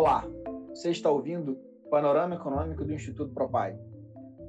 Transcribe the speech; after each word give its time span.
Olá, 0.00 0.26
você 0.70 0.92
está 0.92 1.10
ouvindo 1.10 1.58
o 1.84 1.90
Panorama 1.90 2.34
Econômico 2.34 2.86
do 2.86 2.94
Instituto 2.94 3.34
Propag. 3.34 3.78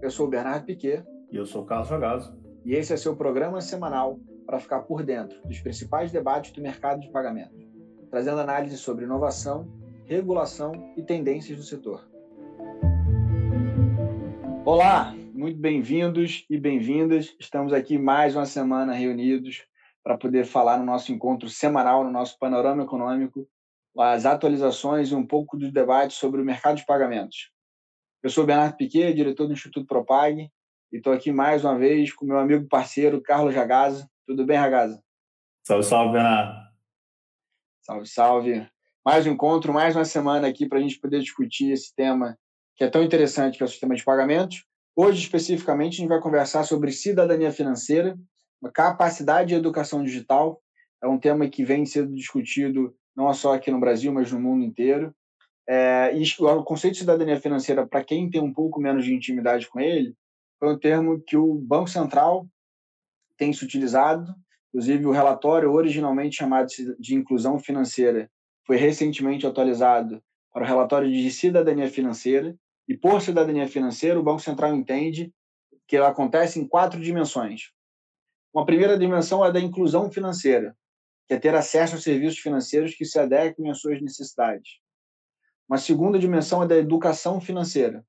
Eu 0.01 0.09
sou 0.09 0.25
o 0.25 0.29
Bernardo 0.29 0.65
Piquet. 0.65 1.03
E 1.29 1.35
eu 1.35 1.45
sou 1.45 1.63
o 1.63 1.65
Carlos 1.65 1.89
Ragazzo. 1.89 2.33
E 2.63 2.73
esse 2.73 2.93
é 2.93 2.95
seu 2.95 3.17
programa 3.17 3.59
semanal 3.59 4.17
para 4.45 4.61
ficar 4.61 4.79
por 4.83 5.03
dentro 5.03 5.45
dos 5.45 5.59
principais 5.59 6.09
debates 6.09 6.53
do 6.53 6.61
mercado 6.61 7.01
de 7.01 7.11
pagamentos, 7.11 7.67
trazendo 8.09 8.39
análise 8.39 8.77
sobre 8.77 9.03
inovação, 9.03 9.67
regulação 10.05 10.71
e 10.95 11.03
tendências 11.03 11.57
do 11.57 11.65
setor. 11.65 12.09
Olá, 14.63 15.13
muito 15.33 15.59
bem-vindos 15.59 16.45
e 16.49 16.57
bem-vindas. 16.57 17.35
Estamos 17.37 17.73
aqui 17.73 17.97
mais 17.97 18.37
uma 18.37 18.45
semana 18.45 18.93
reunidos 18.93 19.65
para 20.01 20.17
poder 20.17 20.45
falar 20.45 20.77
no 20.77 20.85
nosso 20.85 21.11
encontro 21.11 21.49
semanal, 21.49 22.05
no 22.05 22.09
nosso 22.09 22.39
panorama 22.39 22.83
econômico, 22.83 23.45
as 23.99 24.25
atualizações 24.25 25.11
e 25.11 25.15
um 25.15 25.25
pouco 25.25 25.57
do 25.57 25.71
debate 25.71 26.13
sobre 26.13 26.41
o 26.41 26.45
mercado 26.45 26.77
de 26.77 26.85
pagamentos. 26.85 27.51
Eu 28.23 28.29
sou 28.29 28.45
Bernardo 28.45 28.77
Piquet, 28.77 29.13
diretor 29.13 29.47
do 29.47 29.53
Instituto 29.53 29.85
Propag, 29.85 30.49
e 30.91 30.97
estou 30.97 31.11
aqui 31.11 31.31
mais 31.31 31.65
uma 31.65 31.77
vez 31.77 32.13
com 32.13 32.25
meu 32.25 32.37
amigo 32.37 32.67
parceiro 32.67 33.21
Carlos 33.21 33.55
Ragazza. 33.55 34.09
Tudo 34.25 34.45
bem, 34.45 34.57
Ragazza? 34.57 35.01
Salve, 35.63 35.83
salve, 35.83 36.13
Bernardo. 36.13 36.71
Salve, 37.81 38.07
salve. 38.07 38.69
Mais 39.03 39.25
um 39.25 39.31
encontro, 39.31 39.73
mais 39.73 39.95
uma 39.95 40.05
semana 40.05 40.47
aqui 40.47 40.67
para 40.67 40.77
a 40.77 40.81
gente 40.81 40.99
poder 40.99 41.19
discutir 41.19 41.71
esse 41.71 41.93
tema 41.95 42.37
que 42.75 42.83
é 42.83 42.89
tão 42.89 43.03
interessante, 43.03 43.57
que 43.57 43.63
é 43.63 43.65
o 43.65 43.69
sistema 43.69 43.95
de 43.95 44.03
pagamentos. 44.03 44.63
Hoje, 44.95 45.21
especificamente, 45.21 45.95
a 45.95 45.97
gente 45.97 46.09
vai 46.09 46.19
conversar 46.19 46.63
sobre 46.63 46.91
cidadania 46.91 47.51
financeira, 47.51 48.17
capacidade 48.73 49.49
de 49.49 49.55
educação 49.55 50.03
digital. 50.03 50.61
É 51.03 51.07
um 51.07 51.19
tema 51.19 51.49
que 51.49 51.63
vem 51.63 51.85
sendo 51.85 52.13
discutido 52.13 52.95
não 53.15 53.31
só 53.33 53.53
aqui 53.53 53.71
no 53.71 53.79
Brasil, 53.79 54.11
mas 54.11 54.31
no 54.31 54.39
mundo 54.39 54.63
inteiro. 54.63 55.13
É, 55.67 56.15
e 56.15 56.23
o 56.39 56.63
conceito 56.63 56.93
de 56.93 56.99
cidadania 56.99 57.39
financeira, 57.39 57.85
para 57.87 58.03
quem 58.03 58.29
tem 58.29 58.41
um 58.41 58.53
pouco 58.53 58.79
menos 58.81 59.05
de 59.05 59.13
intimidade 59.13 59.67
com 59.69 59.79
ele, 59.79 60.15
foi 60.59 60.73
um 60.73 60.79
termo 60.79 61.21
que 61.21 61.37
o 61.37 61.55
Banco 61.55 61.89
Central 61.89 62.47
tem 63.37 63.51
se 63.53 63.63
utilizado. 63.63 64.33
Inclusive, 64.69 65.05
o 65.05 65.11
relatório 65.11 65.71
originalmente 65.71 66.35
chamado 66.37 66.67
de 66.99 67.15
inclusão 67.15 67.59
financeira 67.59 68.29
foi 68.65 68.77
recentemente 68.77 69.45
atualizado 69.45 70.21
para 70.53 70.63
o 70.63 70.67
relatório 70.67 71.11
de 71.11 71.31
cidadania 71.31 71.89
financeira. 71.89 72.55
E 72.87 72.95
por 72.95 73.21
cidadania 73.21 73.67
financeira, 73.67 74.19
o 74.19 74.23
Banco 74.23 74.41
Central 74.41 74.75
entende 74.75 75.31
que 75.87 75.95
ela 75.95 76.09
acontece 76.09 76.59
em 76.59 76.67
quatro 76.67 76.99
dimensões. 77.01 77.71
Uma 78.53 78.65
primeira 78.65 78.97
dimensão 78.97 79.45
é 79.45 79.51
da 79.51 79.59
inclusão 79.59 80.11
financeira, 80.11 80.75
que 81.31 81.35
é 81.35 81.39
ter 81.39 81.55
acesso 81.55 81.95
a 81.95 81.97
serviços 81.97 82.39
financeiros 82.39 82.93
que 82.93 83.05
se 83.05 83.17
adequem 83.17 83.71
às 83.71 83.79
suas 83.79 84.01
necessidades. 84.01 84.81
Uma 85.65 85.77
segunda 85.77 86.19
dimensão 86.19 86.61
é 86.61 86.67
da 86.67 86.75
educação 86.75 87.39
financeira, 87.39 88.05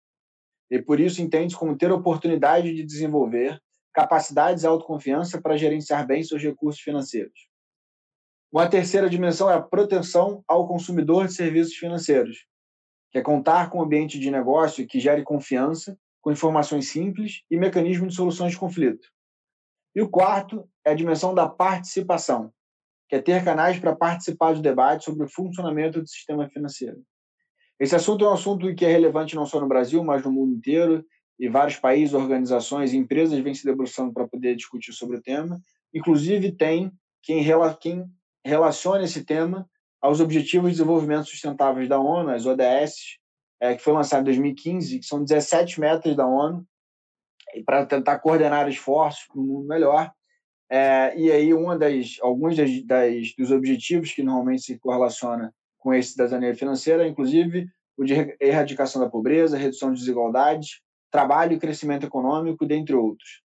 e 0.68 0.82
por 0.82 0.98
isso 0.98 1.22
entende 1.22 1.54
como 1.54 1.78
ter 1.78 1.92
oportunidade 1.92 2.74
de 2.74 2.82
desenvolver 2.82 3.62
capacidades 3.94 4.64
e 4.64 4.66
autoconfiança 4.66 5.40
para 5.40 5.56
gerenciar 5.56 6.04
bem 6.04 6.24
seus 6.24 6.42
recursos 6.42 6.82
financeiros. 6.82 7.46
Uma 8.50 8.68
terceira 8.68 9.08
dimensão 9.08 9.48
é 9.48 9.54
a 9.54 9.62
proteção 9.62 10.42
ao 10.48 10.66
consumidor 10.66 11.28
de 11.28 11.34
serviços 11.34 11.76
financeiros, 11.76 12.44
que 13.12 13.18
é 13.18 13.22
contar 13.22 13.70
com 13.70 13.78
um 13.78 13.82
ambiente 13.82 14.18
de 14.18 14.32
negócio 14.32 14.84
que 14.84 14.98
gere 14.98 15.22
confiança, 15.22 15.96
com 16.20 16.32
informações 16.32 16.88
simples 16.88 17.44
e 17.48 17.56
mecanismos 17.56 18.08
de 18.08 18.16
soluções 18.16 18.50
de 18.50 18.58
conflito. 18.58 19.06
E 19.94 20.02
o 20.02 20.08
quarto 20.10 20.68
é 20.84 20.90
a 20.90 20.94
dimensão 20.94 21.32
da 21.32 21.48
participação, 21.48 22.52
que 23.12 23.16
é 23.16 23.20
ter 23.20 23.44
canais 23.44 23.78
para 23.78 23.94
participar 23.94 24.54
do 24.54 24.62
debate 24.62 25.04
sobre 25.04 25.26
o 25.26 25.28
funcionamento 25.28 26.00
do 26.00 26.08
sistema 26.08 26.48
financeiro. 26.48 27.02
Esse 27.78 27.94
assunto 27.94 28.24
é 28.24 28.28
um 28.30 28.32
assunto 28.32 28.74
que 28.74 28.86
é 28.86 28.90
relevante 28.90 29.36
não 29.36 29.44
só 29.44 29.60
no 29.60 29.68
Brasil, 29.68 30.02
mas 30.02 30.24
no 30.24 30.32
mundo 30.32 30.54
inteiro, 30.54 31.04
e 31.38 31.46
vários 31.46 31.76
países, 31.76 32.14
organizações 32.14 32.94
e 32.94 32.96
empresas 32.96 33.38
vêm 33.40 33.52
se 33.52 33.66
debruçando 33.66 34.14
para 34.14 34.26
poder 34.26 34.56
discutir 34.56 34.94
sobre 34.94 35.18
o 35.18 35.20
tema. 35.20 35.60
Inclusive, 35.92 36.52
tem 36.52 36.90
quem, 37.22 37.44
quem 37.78 38.08
relaciona 38.42 39.04
esse 39.04 39.26
tema 39.26 39.68
aos 40.00 40.18
Objetivos 40.18 40.70
de 40.70 40.76
Desenvolvimento 40.78 41.26
Sustentáveis 41.26 41.90
da 41.90 42.00
ONU, 42.00 42.30
as 42.30 42.46
ODS, 42.46 43.18
é, 43.60 43.74
que 43.74 43.82
foi 43.82 43.92
lançado 43.92 44.22
em 44.22 44.24
2015, 44.24 45.00
que 45.00 45.04
são 45.04 45.22
17 45.22 45.78
metas 45.78 46.16
da 46.16 46.26
ONU, 46.26 46.66
para 47.66 47.84
tentar 47.84 48.20
coordenar 48.20 48.70
esforços 48.70 49.26
para 49.26 49.38
um 49.38 49.44
mundo 49.44 49.68
melhor. 49.68 50.10
É, 50.74 51.14
e 51.18 51.30
aí, 51.30 51.52
uma 51.52 51.76
das, 51.76 52.16
alguns 52.22 52.56
das, 52.56 52.82
das, 52.86 53.34
dos 53.36 53.50
objetivos 53.50 54.10
que 54.12 54.22
normalmente 54.22 54.62
se 54.62 54.78
correlaciona 54.78 55.52
com 55.76 55.92
esse 55.92 56.12
cidadania 56.12 56.54
financeira, 56.54 57.06
inclusive 57.06 57.68
o 57.94 58.02
de 58.02 58.14
erradicação 58.40 59.02
da 59.02 59.10
pobreza, 59.10 59.58
redução 59.58 59.92
de 59.92 60.00
desigualdades, 60.00 60.80
trabalho 61.10 61.52
e 61.52 61.58
crescimento 61.58 62.06
econômico, 62.06 62.64
dentre 62.64 62.94
outros. 62.94 63.42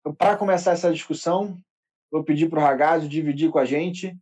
Então, 0.00 0.14
para 0.14 0.34
começar 0.34 0.72
essa 0.72 0.90
discussão, 0.90 1.58
vou 2.10 2.24
pedir 2.24 2.48
para 2.48 2.58
o 2.58 2.62
Ragazzo 2.62 3.06
dividir 3.06 3.50
com 3.50 3.58
a 3.58 3.66
gente 3.66 4.16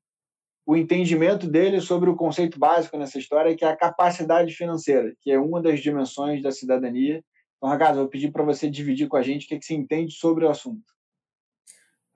o 0.66 0.76
entendimento 0.76 1.46
dele 1.46 1.80
sobre 1.80 2.10
o 2.10 2.16
conceito 2.16 2.58
básico 2.58 2.98
nessa 2.98 3.16
história, 3.16 3.56
que 3.56 3.64
é 3.64 3.68
a 3.68 3.76
capacidade 3.76 4.52
financeira, 4.54 5.14
que 5.20 5.30
é 5.30 5.38
uma 5.38 5.62
das 5.62 5.78
dimensões 5.78 6.42
da 6.42 6.50
cidadania. 6.50 7.22
Então, 7.56 7.70
Ragazzo, 7.70 8.00
vou 8.00 8.08
pedir 8.08 8.32
para 8.32 8.42
você 8.42 8.68
dividir 8.68 9.06
com 9.06 9.16
a 9.16 9.22
gente 9.22 9.46
o 9.46 9.48
que, 9.48 9.58
que 9.60 9.64
você 9.64 9.74
entende 9.74 10.12
sobre 10.14 10.44
o 10.44 10.50
assunto. 10.50 10.82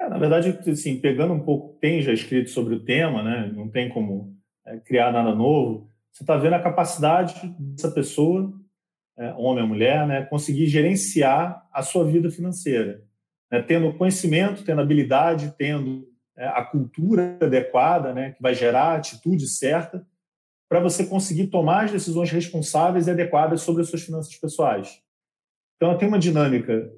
É, 0.00 0.08
na 0.08 0.18
verdade, 0.18 0.58
assim, 0.70 1.00
pegando 1.00 1.34
um 1.34 1.40
pouco, 1.40 1.78
tem 1.78 2.02
já 2.02 2.12
escrito 2.12 2.50
sobre 2.50 2.74
o 2.74 2.84
tema, 2.84 3.22
né? 3.22 3.52
não 3.54 3.68
tem 3.68 3.88
como 3.88 4.36
é, 4.66 4.78
criar 4.78 5.12
nada 5.12 5.34
novo, 5.34 5.88
você 6.12 6.22
está 6.22 6.36
vendo 6.36 6.54
a 6.54 6.62
capacidade 6.62 7.54
dessa 7.58 7.90
pessoa, 7.90 8.52
é, 9.16 9.32
homem 9.34 9.62
ou 9.62 9.68
mulher, 9.68 10.06
né, 10.06 10.24
conseguir 10.24 10.66
gerenciar 10.66 11.66
a 11.72 11.82
sua 11.82 12.04
vida 12.04 12.30
financeira, 12.30 13.02
né, 13.50 13.62
tendo 13.62 13.92
conhecimento, 13.94 14.64
tendo 14.64 14.80
habilidade, 14.80 15.54
tendo 15.58 16.08
é, 16.36 16.46
a 16.46 16.64
cultura 16.64 17.36
adequada, 17.40 18.12
né, 18.12 18.32
que 18.32 18.42
vai 18.42 18.54
gerar 18.54 18.92
a 18.92 18.96
atitude 18.96 19.48
certa, 19.48 20.06
para 20.68 20.80
você 20.80 21.06
conseguir 21.06 21.48
tomar 21.48 21.84
as 21.84 21.92
decisões 21.92 22.30
responsáveis 22.30 23.06
e 23.06 23.10
adequadas 23.10 23.60
sobre 23.62 23.82
as 23.82 23.88
suas 23.88 24.02
finanças 24.02 24.34
pessoais. 24.36 25.00
Então, 25.76 25.96
tem 25.98 26.08
uma 26.08 26.18
dinâmica 26.18 26.90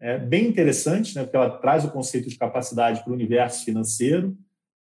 é, 0.00 0.18
bem 0.18 0.46
interessante, 0.46 1.14
né, 1.14 1.22
porque 1.22 1.36
ela 1.36 1.50
traz 1.50 1.84
o 1.84 1.90
conceito 1.90 2.28
de 2.28 2.38
capacidade 2.38 3.02
para 3.02 3.10
o 3.10 3.14
universo 3.14 3.64
financeiro. 3.64 4.36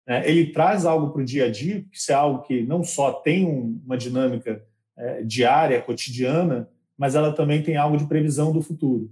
Né, 0.08 0.28
ele 0.28 0.52
traz 0.52 0.86
algo 0.86 1.12
para 1.12 1.22
o 1.22 1.26
dia 1.26 1.46
a 1.46 1.52
dia, 1.52 1.82
porque 1.82 1.98
isso 1.98 2.12
é 2.12 2.16
algo 2.16 2.42
que 2.44 2.64
não 2.64 2.84
só 2.84 3.12
tem 3.12 3.46
um, 3.46 3.82
uma 3.86 3.98
dinâmica 3.98 4.64
é, 4.98 5.24
diária, 5.24 5.82
cotidiana, 5.82 6.70
mas 6.98 7.16
ela 7.16 7.34
também 7.34 7.62
tem 7.62 7.76
algo 7.76 7.98
de 7.98 8.08
previsão 8.08 8.52
do 8.52 8.62
futuro. 8.62 9.12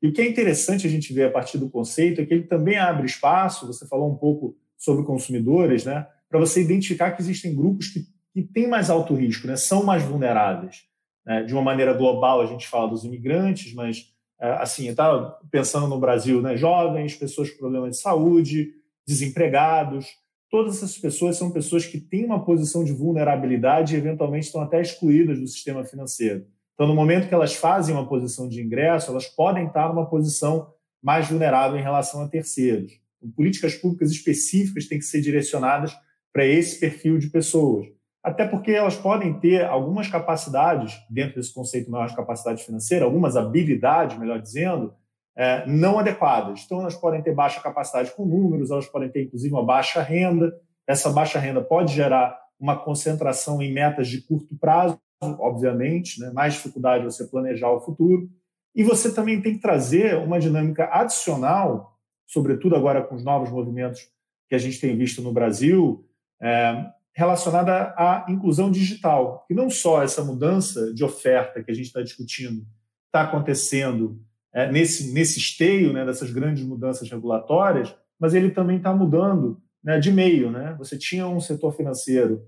E 0.00 0.08
o 0.08 0.12
que 0.12 0.20
é 0.20 0.28
interessante 0.28 0.86
a 0.86 0.90
gente 0.90 1.12
ver 1.12 1.26
a 1.26 1.30
partir 1.30 1.58
do 1.58 1.70
conceito 1.70 2.20
é 2.20 2.26
que 2.26 2.34
ele 2.34 2.44
também 2.44 2.76
abre 2.76 3.06
espaço, 3.06 3.66
você 3.66 3.86
falou 3.86 4.10
um 4.10 4.16
pouco 4.16 4.56
sobre 4.76 5.04
consumidores, 5.04 5.84
né, 5.84 6.06
para 6.28 6.40
você 6.40 6.62
identificar 6.62 7.12
que 7.12 7.22
existem 7.22 7.54
grupos 7.54 7.88
que, 7.88 8.06
que 8.32 8.42
têm 8.42 8.66
mais 8.66 8.90
alto 8.90 9.14
risco, 9.14 9.46
né, 9.46 9.54
são 9.54 9.84
mais 9.84 10.02
vulneráveis. 10.02 10.90
Né? 11.24 11.44
De 11.44 11.52
uma 11.52 11.62
maneira 11.62 11.92
global, 11.92 12.40
a 12.40 12.46
gente 12.46 12.66
fala 12.66 12.88
dos 12.88 13.04
imigrantes, 13.04 13.72
mas 13.74 14.12
assim, 14.42 14.88
está 14.88 15.38
pensando 15.50 15.86
no 15.86 16.00
Brasil, 16.00 16.42
né? 16.42 16.56
jovens, 16.56 17.14
pessoas 17.14 17.50
com 17.50 17.58
problemas 17.58 17.90
de 17.90 18.02
saúde, 18.02 18.72
desempregados, 19.06 20.06
todas 20.50 20.76
essas 20.76 20.98
pessoas 20.98 21.36
são 21.36 21.50
pessoas 21.50 21.86
que 21.86 22.00
têm 22.00 22.24
uma 22.24 22.44
posição 22.44 22.84
de 22.84 22.92
vulnerabilidade 22.92 23.94
e 23.94 23.98
eventualmente 23.98 24.46
estão 24.46 24.60
até 24.60 24.80
excluídas 24.80 25.38
do 25.38 25.46
sistema 25.46 25.84
financeiro. 25.84 26.46
Então, 26.74 26.86
no 26.86 26.94
momento 26.94 27.28
que 27.28 27.34
elas 27.34 27.54
fazem 27.54 27.94
uma 27.94 28.08
posição 28.08 28.48
de 28.48 28.60
ingresso, 28.60 29.10
elas 29.10 29.28
podem 29.28 29.66
estar 29.66 29.88
numa 29.88 30.08
posição 30.08 30.72
mais 31.02 31.28
vulnerável 31.28 31.78
em 31.78 31.82
relação 31.82 32.22
a 32.22 32.28
terceiros. 32.28 33.00
Então, 33.18 33.30
políticas 33.30 33.74
públicas 33.74 34.10
específicas 34.10 34.86
têm 34.86 34.98
que 34.98 35.04
ser 35.04 35.20
direcionadas 35.20 35.94
para 36.32 36.44
esse 36.44 36.80
perfil 36.80 37.18
de 37.18 37.28
pessoas 37.28 37.86
até 38.22 38.46
porque 38.46 38.70
elas 38.70 38.96
podem 38.96 39.38
ter 39.40 39.64
algumas 39.64 40.08
capacidades, 40.08 40.94
dentro 41.10 41.36
desse 41.36 41.52
conceito 41.52 41.90
maior 41.90 42.06
de 42.06 42.14
capacidade 42.14 42.62
financeira, 42.64 43.04
algumas 43.04 43.36
habilidades, 43.36 44.16
melhor 44.16 44.40
dizendo, 44.40 44.94
é, 45.36 45.66
não 45.66 45.98
adequadas. 45.98 46.62
Então, 46.64 46.80
elas 46.80 46.94
podem 46.94 47.20
ter 47.22 47.34
baixa 47.34 47.60
capacidade 47.60 48.12
com 48.12 48.24
números, 48.24 48.70
elas 48.70 48.86
podem 48.86 49.10
ter, 49.10 49.24
inclusive, 49.24 49.52
uma 49.52 49.64
baixa 49.64 50.00
renda. 50.00 50.54
Essa 50.86 51.10
baixa 51.10 51.38
renda 51.38 51.60
pode 51.60 51.92
gerar 51.92 52.38
uma 52.60 52.78
concentração 52.78 53.60
em 53.60 53.72
metas 53.72 54.06
de 54.06 54.22
curto 54.22 54.56
prazo, 54.56 55.00
obviamente, 55.20 56.20
né? 56.20 56.30
mais 56.30 56.54
dificuldade 56.54 57.04
de 57.04 57.12
você 57.12 57.26
planejar 57.26 57.70
o 57.70 57.80
futuro. 57.80 58.28
E 58.74 58.84
você 58.84 59.12
também 59.12 59.42
tem 59.42 59.54
que 59.54 59.60
trazer 59.60 60.16
uma 60.16 60.38
dinâmica 60.38 60.88
adicional, 60.92 61.98
sobretudo 62.26 62.76
agora 62.76 63.02
com 63.02 63.16
os 63.16 63.24
novos 63.24 63.50
movimentos 63.50 64.08
que 64.48 64.54
a 64.54 64.58
gente 64.58 64.80
tem 64.80 64.96
visto 64.96 65.20
no 65.22 65.32
Brasil, 65.32 66.06
é, 66.40 66.86
relacionada 67.14 67.94
à 67.96 68.26
inclusão 68.28 68.70
digital. 68.70 69.46
E 69.50 69.54
não 69.54 69.68
só 69.68 70.02
essa 70.02 70.24
mudança 70.24 70.92
de 70.94 71.04
oferta 71.04 71.62
que 71.62 71.70
a 71.70 71.74
gente 71.74 71.86
está 71.86 72.02
discutindo 72.02 72.66
está 73.06 73.22
acontecendo 73.22 74.18
é, 74.54 74.70
nesse, 74.70 75.12
nesse 75.12 75.38
esteio 75.38 75.92
né, 75.92 76.04
dessas 76.04 76.30
grandes 76.30 76.64
mudanças 76.64 77.10
regulatórias, 77.10 77.94
mas 78.18 78.34
ele 78.34 78.50
também 78.50 78.78
está 78.78 78.94
mudando 78.94 79.60
né, 79.84 79.98
de 79.98 80.10
meio. 80.10 80.50
Né? 80.50 80.74
Você 80.78 80.96
tinha 80.96 81.26
um 81.26 81.40
setor 81.40 81.76
financeiro 81.76 82.46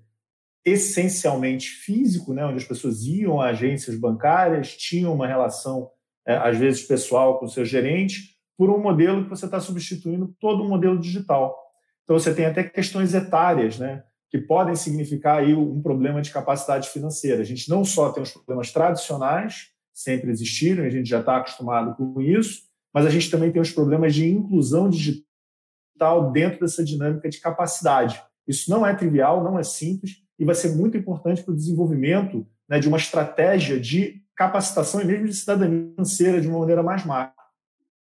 essencialmente 0.64 1.68
físico, 1.68 2.32
né, 2.32 2.44
onde 2.46 2.56
as 2.56 2.64
pessoas 2.64 3.02
iam 3.02 3.40
a 3.40 3.48
agências 3.48 3.98
bancárias, 3.98 4.74
tinham 4.74 5.12
uma 5.12 5.26
relação, 5.26 5.90
é, 6.26 6.36
às 6.36 6.56
vezes, 6.56 6.86
pessoal 6.86 7.38
com 7.38 7.44
o 7.44 7.50
seu 7.50 7.66
gerente, 7.66 8.34
por 8.56 8.70
um 8.70 8.80
modelo 8.80 9.24
que 9.24 9.30
você 9.30 9.44
está 9.44 9.60
substituindo 9.60 10.34
todo 10.40 10.62
um 10.62 10.68
modelo 10.68 10.98
digital. 10.98 11.54
Então, 12.02 12.18
você 12.18 12.34
tem 12.34 12.46
até 12.46 12.62
questões 12.64 13.12
etárias, 13.12 13.78
né, 13.78 14.02
que 14.34 14.40
podem 14.40 14.74
significar 14.74 15.38
aí 15.38 15.54
um 15.54 15.80
problema 15.80 16.20
de 16.20 16.32
capacidade 16.32 16.88
financeira. 16.88 17.40
A 17.40 17.44
gente 17.44 17.70
não 17.70 17.84
só 17.84 18.10
tem 18.10 18.20
os 18.20 18.32
problemas 18.32 18.72
tradicionais, 18.72 19.68
sempre 19.92 20.28
existiram, 20.28 20.82
a 20.82 20.90
gente 20.90 21.08
já 21.08 21.20
está 21.20 21.36
acostumado 21.36 21.94
com 21.94 22.20
isso, 22.20 22.62
mas 22.92 23.06
a 23.06 23.10
gente 23.10 23.30
também 23.30 23.52
tem 23.52 23.62
os 23.62 23.70
problemas 23.70 24.12
de 24.12 24.28
inclusão 24.28 24.90
digital 24.90 26.32
dentro 26.32 26.58
dessa 26.58 26.84
dinâmica 26.84 27.30
de 27.30 27.38
capacidade. 27.38 28.20
Isso 28.44 28.68
não 28.68 28.84
é 28.84 28.92
trivial, 28.92 29.44
não 29.44 29.56
é 29.56 29.62
simples, 29.62 30.16
e 30.36 30.44
vai 30.44 30.56
ser 30.56 30.74
muito 30.74 30.96
importante 30.96 31.40
para 31.40 31.52
o 31.52 31.56
desenvolvimento 31.56 32.44
né, 32.68 32.80
de 32.80 32.88
uma 32.88 32.96
estratégia 32.96 33.78
de 33.78 34.20
capacitação 34.34 35.00
e 35.00 35.04
mesmo 35.04 35.28
de 35.28 35.34
cidadania 35.34 35.92
financeira 35.92 36.40
de 36.40 36.48
uma 36.48 36.58
maneira 36.58 36.82
mais 36.82 37.06
macro. 37.06 37.43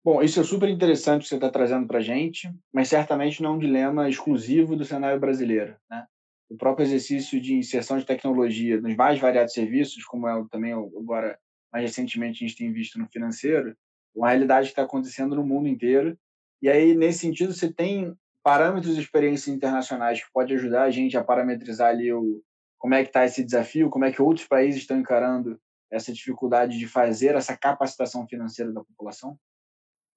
Bom, 0.06 0.22
isso 0.22 0.40
é 0.40 0.44
super 0.44 0.70
interessante 0.70 1.24
que 1.24 1.30
você 1.30 1.34
está 1.34 1.50
trazendo 1.50 1.88
para 1.88 1.98
a 1.98 2.02
gente, 2.02 2.48
mas 2.72 2.90
certamente 2.90 3.42
não 3.42 3.54
é 3.54 3.54
um 3.56 3.58
dilema 3.58 4.08
exclusivo 4.08 4.76
do 4.76 4.86
cenário 4.86 5.20
brasileiro. 5.20 5.76
Né? 5.90 6.06
O 6.48 6.56
próprio 6.56 6.86
exercício 6.86 7.42
de 7.42 7.56
inserção 7.56 7.98
de 7.98 8.06
tecnologia 8.06 8.80
nos 8.80 8.96
mais 8.96 9.20
variados 9.20 9.56
serviços, 9.56 10.06
como 10.06 10.28
é 10.28 10.46
também 10.52 10.74
agora, 10.74 11.40
mais 11.74 11.86
recentemente, 11.86 12.46
a 12.46 12.48
gente 12.48 12.56
tem 12.56 12.72
visto 12.72 13.00
no 13.00 13.08
financeiro, 13.08 13.70
é 13.70 13.76
uma 14.16 14.30
realidade 14.30 14.68
que 14.68 14.74
está 14.74 14.84
acontecendo 14.84 15.36
no 15.36 15.44
mundo 15.44 15.68
inteiro. 15.68 16.16
E 16.62 16.70
aí, 16.70 16.94
nesse 16.94 17.18
sentido, 17.18 17.52
você 17.52 17.74
tem 17.74 18.16
parâmetros 18.44 18.94
de 18.94 19.02
experiências 19.02 19.48
internacionais 19.48 20.24
que 20.24 20.32
pode 20.32 20.54
ajudar 20.54 20.84
a 20.84 20.92
gente 20.92 21.18
a 21.18 21.24
parametrizar 21.24 21.90
ali 21.90 22.14
o, 22.14 22.44
como 22.78 22.94
é 22.94 23.02
que 23.02 23.10
está 23.10 23.26
esse 23.26 23.44
desafio, 23.44 23.90
como 23.90 24.06
é 24.06 24.12
que 24.12 24.22
outros 24.22 24.46
países 24.46 24.82
estão 24.82 25.00
encarando 25.00 25.60
essa 25.90 26.14
dificuldade 26.14 26.78
de 26.78 26.88
fazer 26.88 27.34
essa 27.34 27.58
capacitação 27.58 28.28
financeira 28.28 28.72
da 28.72 28.84
população? 28.84 29.36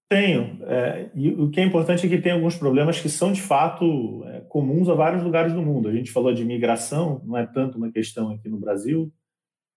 Tenho. 0.08 0.58
É, 0.64 1.10
e 1.14 1.28
o 1.31 1.50
que 1.50 1.60
é 1.60 1.64
importante 1.64 2.06
é 2.06 2.08
que 2.08 2.19
tem 2.19 2.32
alguns 2.32 2.56
problemas 2.56 2.99
que 2.99 3.10
são, 3.10 3.31
de 3.31 3.43
fato, 3.43 4.25
é, 4.25 4.40
comuns 4.49 4.88
a 4.88 4.94
vários 4.94 5.22
lugares 5.22 5.52
do 5.52 5.60
mundo. 5.60 5.88
A 5.88 5.93
gente 5.93 6.10
falou 6.10 6.32
de 6.32 6.44
migração, 6.44 7.22
não 7.26 7.37
é 7.37 7.46
tanto 7.46 7.76
uma 7.76 7.93
questão 7.93 8.31
aqui 8.31 8.49
no 8.49 8.58
Brasil 8.58 9.12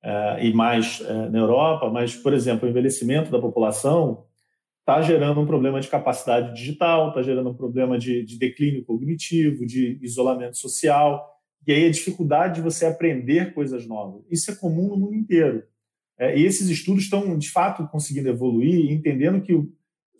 é, 0.02 0.48
e 0.48 0.54
mais 0.54 1.02
é, 1.02 1.30
na 1.30 1.40
Europa, 1.40 1.90
mas, 1.90 2.16
por 2.16 2.34
exemplo, 2.34 2.66
o 2.66 2.72
envelhecimento 2.72 3.30
da 3.30 3.40
população 3.40 4.26
está 4.80 5.02
gerando 5.02 5.42
um 5.42 5.46
problema 5.46 5.82
de 5.82 5.90
capacidade 5.90 6.54
digital, 6.56 7.10
está 7.10 7.22
gerando 7.22 7.50
um 7.50 7.54
problema 7.54 8.00
de, 8.00 8.24
de, 8.24 8.38
declínio 8.38 8.86
cognitivo, 8.86 9.66
de 9.66 10.00
isolamento 10.02 10.58
social, 10.58 11.30
e 11.68 11.74
aí 11.74 11.86
a 11.86 11.92
dificuldade 11.92 12.56
de 12.56 12.62
você 12.62 12.86
aprender 12.86 13.54
coisas 13.54 13.86
novas. 13.86 14.24
Isso 14.32 14.50
é 14.50 14.56
comum 14.56 14.88
no 14.88 14.98
mundo 14.98 15.16
inteiro. 15.16 15.64
É, 16.18 16.38
e 16.38 16.46
esses 16.46 16.70
estudos 16.70 17.04
estão, 17.04 17.38
de 17.38 17.50
fato, 17.50 17.88
conseguindo 17.90 18.30
evoluir, 18.30 18.92
entendendo 18.92 19.42
que 19.42 19.54
o, 19.54 19.72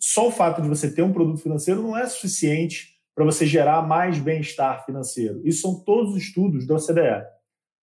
só 0.04 0.26
o 0.26 0.32
fato 0.32 0.60
de 0.60 0.68
você 0.68 0.92
ter 0.92 1.02
um 1.02 1.12
produto 1.12 1.40
financeiro 1.40 1.80
não 1.80 1.96
é 1.96 2.04
suficiente 2.08 2.98
para 3.14 3.24
você 3.24 3.46
gerar 3.46 3.82
mais 3.82 4.18
bem-estar 4.18 4.84
financeiro. 4.84 5.40
Isso 5.44 5.60
são 5.60 5.78
todos 5.78 6.16
os 6.16 6.22
estudos 6.24 6.66
da 6.66 6.74
OCDE. 6.74 7.24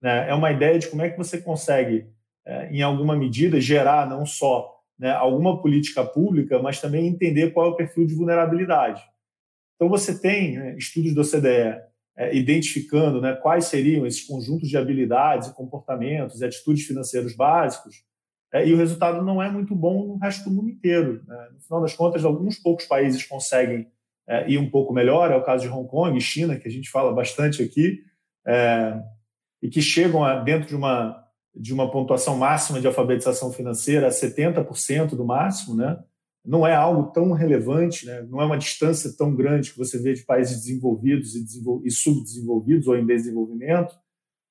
Né? 0.02 0.30
É 0.30 0.34
uma 0.34 0.52
ideia 0.52 0.78
de 0.78 0.90
como 0.90 1.02
é 1.02 1.10
que 1.10 1.18
você 1.18 1.40
consegue, 1.40 2.08
é, 2.46 2.70
em 2.72 2.82
alguma 2.82 3.16
medida, 3.16 3.62
gerar 3.62 4.10
não 4.10 4.26
só 4.26 4.70
né, 4.98 5.12
alguma 5.12 5.62
política 5.62 6.04
pública, 6.04 6.62
mas 6.62 6.82
também 6.82 7.08
entender 7.08 7.52
qual 7.52 7.68
é 7.68 7.70
o 7.70 7.76
perfil 7.78 8.06
de 8.06 8.16
vulnerabilidade. 8.16 9.02
Então, 9.76 9.88
você 9.88 10.20
tem 10.20 10.58
né, 10.58 10.76
estudos 10.78 11.14
do 11.14 11.22
OCDE 11.22 11.82
é, 12.18 12.36
identificando 12.36 13.22
né, 13.22 13.34
quais 13.34 13.66
seriam 13.66 14.06
esses 14.06 14.26
conjuntos 14.26 14.68
de 14.68 14.78
habilidades 14.78 15.48
comportamentos 15.54 16.42
e 16.42 16.46
atitudes 16.46 16.86
financeiros 16.86 17.34
básicos, 17.34 18.04
é, 18.54 18.68
e 18.68 18.74
o 18.74 18.78
resultado 18.78 19.24
não 19.24 19.42
é 19.42 19.50
muito 19.50 19.76
bom 19.76 20.08
no 20.08 20.18
resto 20.18 20.50
do 20.50 20.56
mundo 20.56 20.70
inteiro. 20.70 21.24
Né? 21.28 21.50
No 21.54 21.60
final 21.62 21.82
das 21.82 21.94
contas, 21.94 22.26
alguns 22.26 22.58
poucos 22.58 22.86
países 22.86 23.24
conseguem 23.26 23.88
é, 24.28 24.50
ir 24.50 24.58
um 24.58 24.70
pouco 24.70 24.94
melhor, 24.94 25.32
é 25.32 25.36
o 25.36 25.44
caso 25.44 25.64
de 25.64 25.70
Hong 25.70 25.88
Kong 25.88 26.20
China, 26.20 26.58
que 26.58 26.68
a 26.68 26.72
gente 26.72 26.90
fala 26.90 27.14
bastante 27.14 27.62
aqui, 27.62 28.00
é, 28.48 29.00
e 29.62 29.70
que 29.70 29.82
chegam 29.82 30.24
a, 30.24 30.36
dentro 30.40 30.68
de 30.68 30.76
uma 30.76 31.26
de 31.56 31.74
uma 31.74 31.90
pontuação 31.92 32.38
máxima 32.38 32.80
de 32.80 32.88
alfabetização 32.88 33.52
financeira 33.52 34.08
a 34.08 34.12
70% 34.12 35.10
do 35.10 35.26
máximo, 35.26 35.76
né? 35.76 36.02
não 36.46 36.66
é 36.66 36.74
algo 36.74 37.12
tão 37.12 37.34
relevante, 37.34 38.06
né? 38.06 38.22
não 38.30 38.42
é 38.42 38.46
uma 38.46 38.58
distância 38.58 39.12
tão 39.18 39.36
grande 39.36 39.72
que 39.72 39.78
você 39.78 39.98
vê 40.00 40.14
de 40.14 40.24
países 40.24 40.58
desenvolvidos 40.58 41.36
e, 41.36 41.44
desenvol 41.44 41.82
e 41.84 41.92
subdesenvolvidos 41.92 42.88
ou 42.88 42.96
em 42.96 43.06
desenvolvimento. 43.06 43.94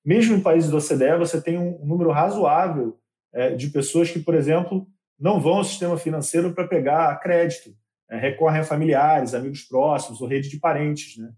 Mesmo 0.05 0.37
em 0.37 0.41
países 0.41 0.71
do 0.71 0.77
OCDE, 0.77 1.19
você 1.19 1.41
tem 1.41 1.59
um 1.59 1.85
número 1.85 2.11
razoável 2.11 2.99
é, 3.33 3.55
de 3.55 3.69
pessoas 3.69 4.11
que, 4.11 4.19
por 4.19 4.35
exemplo, 4.35 4.87
não 5.19 5.41
vão 5.41 5.59
ao 5.59 5.65
sistema 5.65 5.97
financeiro 5.97 6.53
para 6.53 6.67
pegar 6.67 7.19
crédito, 7.21 7.75
é, 8.11 8.19
recorrem 8.19 8.61
a 8.61 8.65
familiares, 8.65 9.35
amigos 9.35 9.63
próximos 9.63 10.21
ou 10.21 10.29
rede 10.29 10.49
de 10.49 10.59
parentes. 10.59 11.17
Né? 11.19 11.31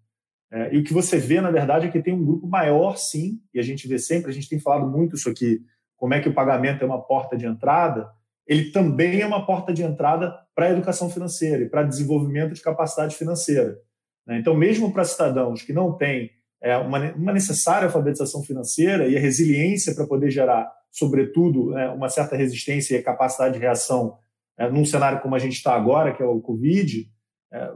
É, 0.52 0.74
e 0.74 0.78
o 0.78 0.84
que 0.84 0.92
você 0.92 1.18
vê, 1.18 1.40
na 1.40 1.50
verdade, 1.50 1.86
é 1.86 1.90
que 1.90 2.02
tem 2.02 2.14
um 2.14 2.24
grupo 2.24 2.46
maior, 2.46 2.96
sim, 2.96 3.40
e 3.54 3.58
a 3.58 3.62
gente 3.62 3.86
vê 3.88 3.98
sempre, 3.98 4.30
a 4.30 4.34
gente 4.34 4.48
tem 4.48 4.58
falado 4.58 4.88
muito 4.88 5.16
isso 5.16 5.28
aqui, 5.28 5.60
como 5.96 6.14
é 6.14 6.20
que 6.20 6.28
o 6.28 6.34
pagamento 6.34 6.82
é 6.82 6.86
uma 6.86 7.00
porta 7.00 7.36
de 7.36 7.46
entrada, 7.46 8.10
ele 8.46 8.70
também 8.72 9.20
é 9.20 9.26
uma 9.26 9.46
porta 9.46 9.72
de 9.72 9.82
entrada 9.82 10.34
para 10.54 10.66
a 10.66 10.70
educação 10.70 11.08
financeira 11.08 11.62
e 11.62 11.68
para 11.68 11.84
desenvolvimento 11.84 12.52
de 12.52 12.60
capacidade 12.60 13.14
financeira. 13.14 13.78
Né? 14.26 14.38
Então, 14.38 14.54
mesmo 14.54 14.92
para 14.92 15.04
cidadãos 15.04 15.62
que 15.62 15.72
não 15.72 15.96
têm 15.96 16.30
é, 16.60 16.76
uma, 16.76 17.12
uma, 17.12 17.32
necessária 17.32 17.86
alfabetização 17.86 18.42
financeira 18.42 19.06
e 19.06 19.16
a 19.16 19.20
resiliência 19.20 19.94
para 19.94 20.06
poder 20.06 20.30
gerar, 20.30 20.70
sobretudo, 20.90 21.76
é, 21.76 21.88
uma 21.90 22.08
certa 22.08 22.36
resistência 22.36 22.96
e 22.96 23.02
capacidade 23.02 23.54
de 23.54 23.60
reação 23.60 24.18
é, 24.58 24.68
num 24.68 24.84
cenário 24.84 25.20
como 25.20 25.34
a 25.34 25.38
gente 25.38 25.54
está 25.54 25.74
agora, 25.74 26.14
que 26.14 26.22
é 26.22 26.26
o 26.26 26.40
Covid, 26.40 27.08
é, 27.52 27.70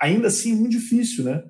ainda 0.00 0.28
assim 0.28 0.54
muito 0.54 0.72
difícil, 0.72 1.24
né? 1.24 1.44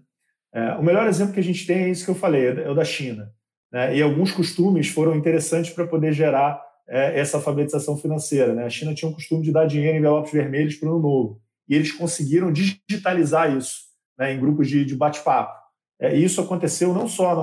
O 0.81 0.83
melhor 0.83 1.07
exemplo 1.07 1.35
que 1.35 1.41
a 1.41 1.45
gente 1.45 1.67
tem 1.67 1.85
é 1.85 1.91
isso 1.91 2.07
que 2.07 2.11
eu 2.11 2.15
falei, 2.15 2.47
é 2.47 2.71
o 2.71 2.75
da 2.75 2.83
China. 2.83 3.31
Né? 3.71 3.99
E 3.99 4.03
alguns 4.03 4.33
costumes 4.33 4.89
foram 4.89 5.15
interessantes 5.15 5.71
para 5.71 5.87
poder 5.87 6.11
gerar 6.13 6.61
essa 6.89 7.37
alfabetização 7.37 7.99
financeira. 7.99 8.55
Né? 8.55 8.65
A 8.65 8.71
China 8.71 8.95
tinha 8.95 9.09
um 9.11 9.15
costume 9.15 9.43
de 9.43 9.53
dar 9.53 9.67
dinheiro 9.67 9.95
em 9.95 9.99
envelopes 9.99 10.33
vermelhos 10.33 10.75
para 10.77 10.89
o 10.89 10.93
ano 10.93 11.03
novo. 11.03 11.43
E 11.69 11.75
eles 11.75 11.93
conseguiram 11.93 12.51
digitalizar 12.51 13.55
isso 13.55 13.83
né, 14.19 14.33
em 14.33 14.41
grupos 14.41 14.69
de, 14.69 14.87
de 14.87 14.97
bate-papo. 14.97 15.55
É, 16.01 16.17
e 16.17 16.25
isso 16.25 16.41
aconteceu 16.41 16.95
não 16.95 17.07
só 17.07 17.35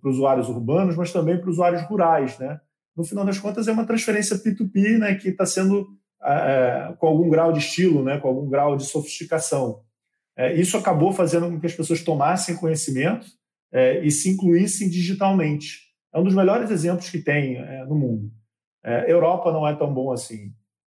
para 0.00 0.10
usuários 0.10 0.48
urbanos, 0.48 0.96
mas 0.96 1.12
também 1.12 1.38
para 1.38 1.50
usuários 1.50 1.82
rurais. 1.82 2.38
Né? 2.38 2.58
No 2.96 3.04
final 3.04 3.24
das 3.24 3.38
contas, 3.38 3.68
é 3.68 3.72
uma 3.72 3.86
transferência 3.86 4.38
P2P 4.38 4.98
né, 4.98 5.14
que 5.16 5.28
está 5.28 5.44
sendo 5.44 5.86
é, 6.22 6.32
é, 6.90 6.92
com 6.94 7.06
algum 7.06 7.28
grau 7.28 7.52
de 7.52 7.58
estilo, 7.58 8.02
né, 8.02 8.18
com 8.18 8.28
algum 8.28 8.48
grau 8.48 8.76
de 8.76 8.84
sofisticação. 8.84 9.82
É, 10.36 10.54
isso 10.54 10.76
acabou 10.76 11.12
fazendo 11.12 11.48
com 11.48 11.60
que 11.60 11.66
as 11.66 11.74
pessoas 11.74 12.02
tomassem 12.02 12.56
conhecimento 12.56 13.26
é, 13.72 14.04
e 14.04 14.10
se 14.10 14.30
incluíssem 14.30 14.88
digitalmente. 14.88 15.86
É 16.12 16.18
um 16.18 16.24
dos 16.24 16.34
melhores 16.34 16.70
exemplos 16.70 17.10
que 17.10 17.18
tem 17.18 17.56
é, 17.56 17.84
no 17.84 17.94
mundo. 17.94 18.30
É, 18.84 19.10
Europa 19.10 19.52
não 19.52 19.66
é 19.66 19.74
tão 19.74 19.92
bom 19.92 20.12
assim. 20.12 20.52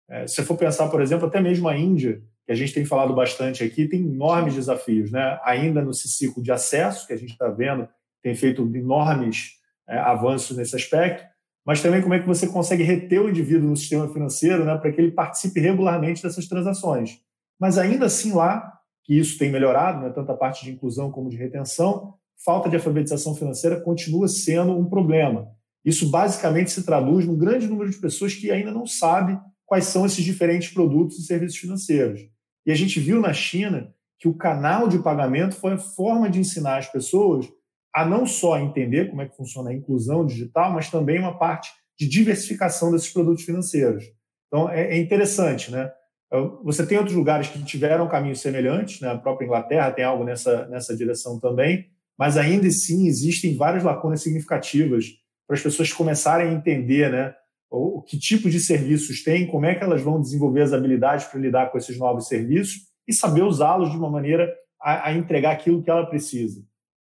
É, 0.09 0.27
se 0.27 0.43
for 0.43 0.57
pensar, 0.57 0.89
por 0.89 1.01
exemplo, 1.01 1.27
até 1.27 1.41
mesmo 1.41 1.69
a 1.69 1.77
Índia, 1.77 2.23
que 2.47 2.53
a 2.53 2.55
gente 2.55 2.73
tem 2.73 2.85
falado 2.85 3.15
bastante 3.15 3.63
aqui, 3.63 3.87
tem 3.87 4.01
enormes 4.01 4.55
desafios. 4.55 5.11
Né? 5.11 5.39
Ainda 5.45 5.83
no 5.83 5.93
ciclo 5.93 6.43
de 6.43 6.51
acesso, 6.51 7.07
que 7.07 7.13
a 7.13 7.19
gente 7.19 7.33
está 7.33 7.49
vendo, 7.49 7.89
tem 8.23 8.35
feito 8.35 8.63
enormes 8.75 9.59
avanços 9.87 10.57
nesse 10.57 10.77
aspecto, 10.77 11.25
mas 11.69 11.83
também 11.83 12.01
como 12.01 12.15
é 12.15 12.19
que 12.19 12.27
você 12.27 12.47
consegue 12.47 12.83
reter 12.83 13.21
o 13.21 13.29
indivíduo 13.29 13.69
no 13.69 13.77
sistema 13.77 14.09
financeiro 14.09 14.65
né, 14.65 14.75
para 14.79 14.91
que 14.91 14.99
ele 14.99 15.11
participe 15.11 15.61
regularmente 15.61 16.23
dessas 16.23 16.49
transações. 16.49 17.21
Mas 17.61 17.77
ainda 17.77 18.07
assim 18.07 18.33
lá 18.33 18.73
que 19.05 19.13
isso 19.13 19.37
tem 19.39 19.51
melhorado, 19.51 20.01
né, 20.01 20.09
tanto 20.09 20.33
a 20.33 20.35
parte 20.35 20.65
de 20.65 20.71
inclusão 20.71 21.11
como 21.11 21.29
de 21.29 21.37
retenção, 21.37 22.15
falta 22.43 22.71
de 22.71 22.77
alfabetização 22.77 23.35
financeira 23.35 23.79
continua 23.83 24.29
sendo 24.29 24.79
um 24.79 24.87
problema. 24.87 25.47
Isso 25.85 26.11
basicamente 26.11 26.71
se 26.71 26.85
traduz 26.85 27.27
num 27.27 27.37
grande 27.37 27.67
número 27.67 27.91
de 27.91 27.99
pessoas 27.99 28.33
que 28.33 28.51
ainda 28.51 28.71
não 28.71 28.87
sabe 28.87 29.39
quais 29.67 29.85
são 29.85 30.07
esses 30.07 30.25
diferentes 30.25 30.73
produtos 30.73 31.19
e 31.19 31.27
serviços 31.27 31.59
financeiros. 31.59 32.23
E 32.65 32.73
a 32.73 32.75
gente 32.75 32.99
viu 32.99 33.21
na 33.21 33.35
China 33.35 33.93
que 34.19 34.27
o 34.27 34.33
canal 34.33 34.89
de 34.89 35.01
pagamento 35.01 35.55
foi 35.55 35.75
a 35.75 35.79
forma 35.79 36.31
de 36.31 36.41
ensinar 36.41 36.79
as 36.79 36.91
pessoas 36.91 37.47
a 37.99 38.07
não 38.07 38.25
só 38.25 38.61
entender 38.61 39.11
como 39.11 39.23
é 39.23 39.27
que 39.27 39.37
funciona 39.37 39.71
a 39.71 39.75
inclusão 39.75 40.25
digital, 40.25 40.73
mas 40.73 40.89
também 40.89 41.19
uma 41.19 41.37
parte 41.37 41.69
de 41.99 42.09
diversificação 42.09 42.93
desses 42.93 43.13
produtos 43.13 43.43
financeiros. 43.43 44.05
Então 44.47 44.71
é, 44.71 44.95
é 44.95 44.99
interessante, 44.99 45.73
né? 45.73 45.91
Você 46.63 46.87
tem 46.87 46.97
outros 46.97 47.17
lugares 47.17 47.49
que 47.49 47.61
tiveram 47.65 48.07
caminhos 48.07 48.41
semelhantes, 48.41 49.01
né? 49.01 49.09
a 49.09 49.19
própria 49.19 49.47
Inglaterra 49.47 49.91
tem 49.91 50.05
algo 50.05 50.23
nessa, 50.23 50.69
nessa 50.69 50.97
direção 50.97 51.41
também, 51.41 51.87
mas 52.17 52.37
ainda 52.37 52.69
assim 52.69 53.09
existem 53.09 53.57
várias 53.57 53.83
lacunas 53.83 54.23
significativas 54.23 55.07
para 55.47 55.57
as 55.57 55.63
pessoas 55.63 55.93
começarem 55.93 56.51
a 56.51 56.53
entender 56.53 57.11
né? 57.11 57.35
o, 57.69 57.99
o 57.99 58.03
que 58.03 58.17
tipo 58.17 58.49
de 58.49 58.61
serviços 58.61 59.25
tem, 59.25 59.47
como 59.49 59.67
é 59.67 59.75
que 59.75 59.83
elas 59.83 60.03
vão 60.03 60.21
desenvolver 60.21 60.63
as 60.63 60.73
habilidades 60.73 61.27
para 61.27 61.41
lidar 61.41 61.73
com 61.73 61.79
esses 61.79 61.99
novos 61.99 62.29
serviços 62.29 62.83
e 63.09 63.13
saber 63.13 63.43
usá-los 63.43 63.91
de 63.91 63.97
uma 63.97 64.11
maneira 64.11 64.55
a, 64.81 65.09
a 65.09 65.15
entregar 65.15 65.53
aquilo 65.53 65.83
que 65.83 65.91
ela 65.91 66.07
precisa. 66.07 66.63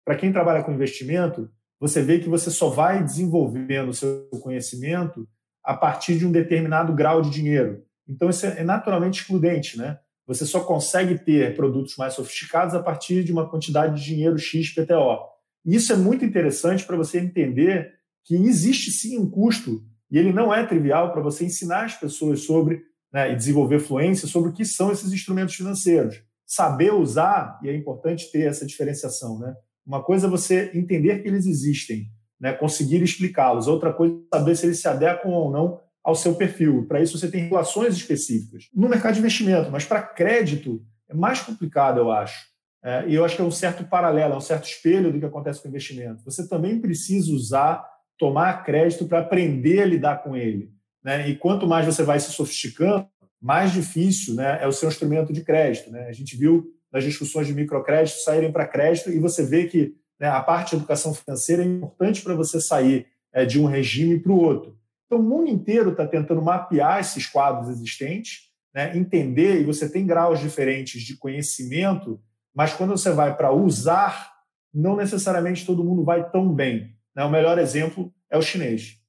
Para 0.06 0.16
quem 0.16 0.32
trabalha 0.32 0.64
com 0.64 0.72
investimento, 0.72 1.50
você 1.80 2.02
vê 2.02 2.20
que 2.20 2.30
você 2.30 2.50
só 2.50 2.70
vai 2.70 3.04
desenvolvendo 3.04 3.90
o 3.90 3.94
seu 3.94 4.28
conhecimento 4.42 5.28
a 5.64 5.74
partir 5.74 6.18
de 6.18 6.26
um 6.26 6.32
determinado 6.32 6.94
grau 6.94 7.22
de 7.22 7.30
dinheiro. 7.30 7.84
Então, 8.08 8.30
isso 8.30 8.46
é 8.46 8.64
naturalmente 8.64 9.22
excludente, 9.22 9.78
né? 9.78 9.98
Você 10.26 10.46
só 10.46 10.62
consegue 10.62 11.18
ter 11.18 11.56
produtos 11.56 11.96
mais 11.98 12.14
sofisticados 12.14 12.76
a 12.76 12.82
partir 12.82 13.24
de 13.24 13.32
uma 13.32 13.50
quantidade 13.50 14.00
de 14.00 14.06
dinheiro 14.06 14.38
X 14.38 14.74
PTO. 14.74 15.20
E 15.66 15.76
isso 15.76 15.92
é 15.92 15.96
muito 15.96 16.24
interessante 16.24 16.86
para 16.86 16.98
você 16.98 17.20
entender 17.20 17.94
que 18.24 18.36
existe 18.36 18.92
sim 18.92 19.18
um 19.18 19.30
custo, 19.30 19.84
e 20.10 20.18
ele 20.18 20.32
não 20.32 20.54
é 20.54 20.66
trivial 20.66 21.12
para 21.12 21.22
você 21.22 21.46
ensinar 21.46 21.86
as 21.86 21.96
pessoas 21.96 22.42
sobre 22.42 22.84
né, 23.12 23.32
e 23.32 23.36
desenvolver 23.36 23.80
fluência 23.80 24.28
sobre 24.28 24.50
o 24.50 24.54
que 24.54 24.64
são 24.64 24.92
esses 24.92 25.12
instrumentos 25.12 25.56
financeiros. 25.56 26.22
Saber 26.46 26.94
usar, 26.94 27.60
e 27.64 27.70
é 27.70 27.76
importante 27.76 28.32
ter 28.32 28.48
essa 28.48 28.66
diferenciação. 28.66 29.40
Né? 29.40 29.54
Uma 29.86 30.02
coisa 30.02 30.28
é 30.28 30.30
você 30.30 30.72
entender 30.74 31.22
que 31.22 31.28
eles 31.28 31.46
existem, 31.46 32.10
né, 32.40 32.54
conseguir 32.54 33.02
explicá-los. 33.02 33.68
Outra 33.68 33.92
coisa 33.92 34.16
é 34.16 34.38
saber 34.38 34.56
se 34.56 34.66
eles 34.66 34.80
se 34.80 34.88
adequam 34.88 35.30
ou 35.30 35.52
não 35.52 35.80
ao 36.04 36.16
seu 36.16 36.36
perfil. 36.36 36.86
Para 36.86 37.02
isso, 37.02 37.18
você 37.18 37.30
tem 37.30 37.48
relações 37.48 37.96
específicas. 37.96 38.70
No 38.74 38.90
mercado 38.90 39.14
de 39.14 39.20
investimento, 39.20 39.72
mas 39.72 39.86
para 39.86 40.02
crédito, 40.02 40.86
é 41.10 41.14
mais 41.14 41.42
complicado, 41.42 42.00
eu 42.00 42.12
acho. 42.12 42.52
É, 42.84 43.08
e 43.08 43.16
eu 43.16 43.24
acho 43.24 43.38
que 43.38 43.42
é 43.42 43.46
um 43.46 43.52
certo 43.52 43.86
paralelo, 43.86 44.34
é 44.34 44.38
um 44.38 44.42
certo 44.42 44.66
espelho 44.66 45.12
do 45.12 45.20
que 45.20 45.26
acontece 45.26 45.62
com 45.62 45.68
o 45.68 45.72
investimento. 45.72 46.24
Você 46.26 46.48
também 46.48 46.80
precisa 46.82 47.32
usar, 47.32 47.86
tomar 48.18 48.64
crédito 48.64 49.06
para 49.06 49.20
aprender 49.20 49.82
a 49.82 49.86
lidar 49.86 50.22
com 50.22 50.36
ele. 50.36 50.70
Né? 51.02 51.30
E 51.30 51.36
quanto 51.36 51.66
mais 51.66 51.86
você 51.86 52.04
vai 52.04 52.20
se 52.20 52.32
sofisticando, 52.32 53.08
mais 53.42 53.72
difícil 53.72 54.36
né, 54.36 54.60
é 54.62 54.68
o 54.68 54.72
seu 54.72 54.90
instrumento 54.90 55.32
de 55.32 55.44
crédito. 55.44 55.92
Né? 55.92 56.08
A 56.08 56.12
gente 56.12 56.36
viu 56.36 56.74
nas 56.94 57.04
discussões 57.04 57.48
de 57.48 57.54
microcrédito 57.54 58.20
saírem 58.20 58.52
para 58.52 58.68
crédito 58.68 59.10
e 59.10 59.20
você 59.20 59.44
vê 59.44 59.66
que 59.66 59.96
né, 60.20 60.28
a 60.30 60.42
parte 60.42 60.72
de 60.72 60.76
educação 60.78 61.14
financeira 61.14 61.64
é 61.64 61.66
importante 61.66 62.22
para 62.22 62.36
você 62.36 62.62
sair 62.62 63.08
é, 63.34 63.44
de 63.44 63.60
um 63.60 63.66
regime 63.66 64.20
para 64.20 64.32
o 64.32 64.40
outro. 64.40 64.78
Então, 65.08 65.20
o 65.20 65.24
mundo 65.24 65.50
inteiro 65.50 65.92
está 65.92 66.06
tentando 66.08 66.42
mapear 66.42 67.00
esses 67.00 67.26
quadros 67.26 67.70
existentes, 67.70 68.50
né, 68.74 68.96
entender, 68.96 69.60
e 69.60 69.64
você 69.64 69.90
tem 69.90 70.06
graus 70.06 70.40
diferentes 70.40 71.02
de 71.02 71.18
conhecimento 71.18 72.22
mas 72.54 72.74
quando 72.74 72.92
você 72.92 73.12
vai 73.12 73.36
para 73.36 73.52
usar, 73.52 74.32
não 74.74 74.96
necessariamente 74.96 75.66
todo 75.66 75.84
mundo 75.84 76.04
vai 76.04 76.30
tão 76.30 76.54
bem. 76.54 76.96
Né? 77.16 77.24
O 77.24 77.30
melhor 77.30 77.58
exemplo 77.58 78.14
é 78.30 78.38
o 78.38 78.42
chinês. 78.42 79.00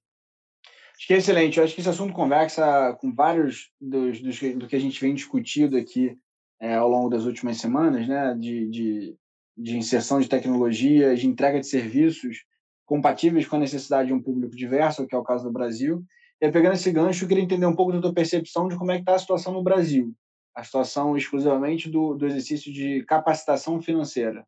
Acho 0.96 1.06
que 1.06 1.14
é 1.14 1.18
excelente. 1.18 1.58
Eu 1.58 1.64
acho 1.64 1.74
que 1.74 1.80
esse 1.80 1.90
assunto 1.90 2.14
conversa 2.14 2.96
com 3.00 3.12
vários 3.12 3.70
dos, 3.80 4.20
dos 4.20 4.40
do 4.40 4.66
que 4.66 4.76
a 4.76 4.80
gente 4.80 5.00
vem 5.00 5.14
discutindo 5.14 5.76
aqui 5.76 6.16
é, 6.60 6.74
ao 6.74 6.88
longo 6.88 7.08
das 7.08 7.24
últimas 7.24 7.58
semanas, 7.58 8.06
né? 8.06 8.34
de, 8.38 8.68
de, 8.68 9.16
de 9.56 9.76
inserção 9.76 10.20
de 10.20 10.28
tecnologias, 10.28 11.20
de 11.20 11.26
entrega 11.26 11.60
de 11.60 11.66
serviços 11.66 12.44
compatíveis 12.86 13.46
com 13.46 13.56
a 13.56 13.60
necessidade 13.60 14.08
de 14.08 14.14
um 14.14 14.22
público 14.22 14.54
diverso, 14.54 15.06
que 15.06 15.14
é 15.14 15.18
o 15.18 15.24
caso 15.24 15.44
do 15.44 15.52
Brasil. 15.52 16.04
E 16.40 16.50
pegando 16.50 16.74
esse 16.74 16.90
gancho, 16.92 17.24
eu 17.24 17.28
queria 17.28 17.42
entender 17.42 17.66
um 17.66 17.76
pouco 17.76 17.92
da 17.92 18.00
tua 18.00 18.12
percepção 18.12 18.68
de 18.68 18.76
como 18.76 18.92
é 18.92 18.96
que 18.96 19.02
está 19.02 19.14
a 19.14 19.18
situação 19.18 19.52
no 19.52 19.62
Brasil 19.62 20.14
a 20.54 20.62
situação 20.62 21.16
exclusivamente 21.16 21.90
do, 21.90 22.14
do 22.14 22.26
exercício 22.26 22.72
de 22.72 23.02
capacitação 23.04 23.82
financeira? 23.82 24.46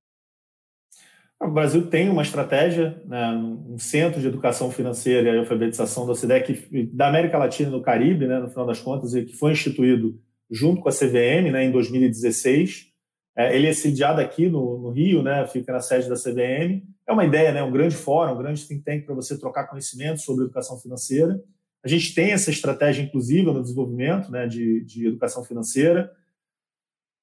O 1.39 1.51
Brasil 1.51 1.91
tem 1.91 2.09
uma 2.09 2.23
estratégia, 2.23 3.03
né, 3.05 3.29
um 3.35 3.79
centro 3.79 4.21
de 4.21 4.29
educação 4.29 4.71
financeira 4.71 5.35
e 5.35 5.39
alfabetização 5.39 6.07
da 6.07 6.13
OCDE, 6.13 6.87
da 6.93 7.09
América 7.09 7.37
Latina 7.37 7.69
e 7.69 7.73
do 7.73 7.83
Caribe, 7.83 8.27
né, 8.27 8.39
no 8.39 8.49
final 8.49 8.65
das 8.65 8.81
contas, 8.81 9.15
e 9.15 9.25
que 9.25 9.37
foi 9.37 9.53
instituído 9.53 10.19
junto 10.51 10.81
com 10.81 10.89
a 10.89 10.93
CVM 10.93 11.51
né, 11.53 11.65
em 11.65 11.71
2016. 11.71 12.87
É, 13.37 13.55
ele 13.55 13.67
é 13.67 13.73
sediado 13.73 14.21
aqui 14.21 14.49
no, 14.49 14.79
no, 14.79 14.91
Rio, 14.91 15.23
né, 15.23 15.47
fica 15.47 15.73
na 15.73 15.81
sede 15.81 16.09
da 16.09 16.15
CVM. 16.15 16.83
É 17.07 17.13
uma 17.13 17.25
ideia, 17.25 17.53
né, 17.53 17.63
um 17.63 17.71
grande 17.71 17.95
fórum, 17.95 18.33
um 18.33 18.39
grande 18.39 18.67
think 18.67 18.83
tank 18.83 19.05
para 19.05 19.15
você 19.15 19.39
trocar 19.39 19.67
conhecimento 19.67 20.21
sobre 20.21 20.45
educação 20.45 20.79
financeira. 20.79 21.41
A 21.85 21.89
gente 21.89 22.15
tem 22.15 22.33
essa 22.33 22.51
estratégia 22.51 23.03
inclusiva 23.03 23.53
no 23.53 23.63
desenvolvimento 23.63 24.31
né, 24.31 24.47
de, 24.47 24.85
de 24.85 25.07
educação 25.07 25.45
financeira 25.45 26.11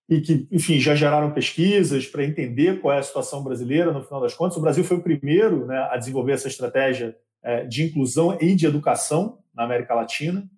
e 0.09 0.21
que, 0.21 0.47
enfim, 0.51 0.79
já 0.79 0.93
geraram 0.95 1.31
pesquisas 1.31 2.05
para 2.05 2.23
entender 2.23 2.79
qual 2.79 2.93
é 2.93 2.99
a 2.99 3.03
situação 3.03 3.43
brasileira 3.43 3.91
no 3.91 4.03
final 4.03 4.21
das 4.21 4.33
contas. 4.33 4.57
O 4.57 4.61
Brasil 4.61 4.83
foi 4.83 4.97
o 4.97 5.03
primeiro 5.03 5.65
né, 5.65 5.87
a 5.91 5.97
desenvolver 5.97 6.33
essa 6.33 6.47
estratégia 6.47 7.17
é, 7.41 7.65
de 7.65 7.83
inclusão 7.83 8.37
e 8.39 8.55
de 8.55 8.65
educação 8.65 9.39
na 9.53 9.63
América 9.63 9.93
Latina. 9.95 10.49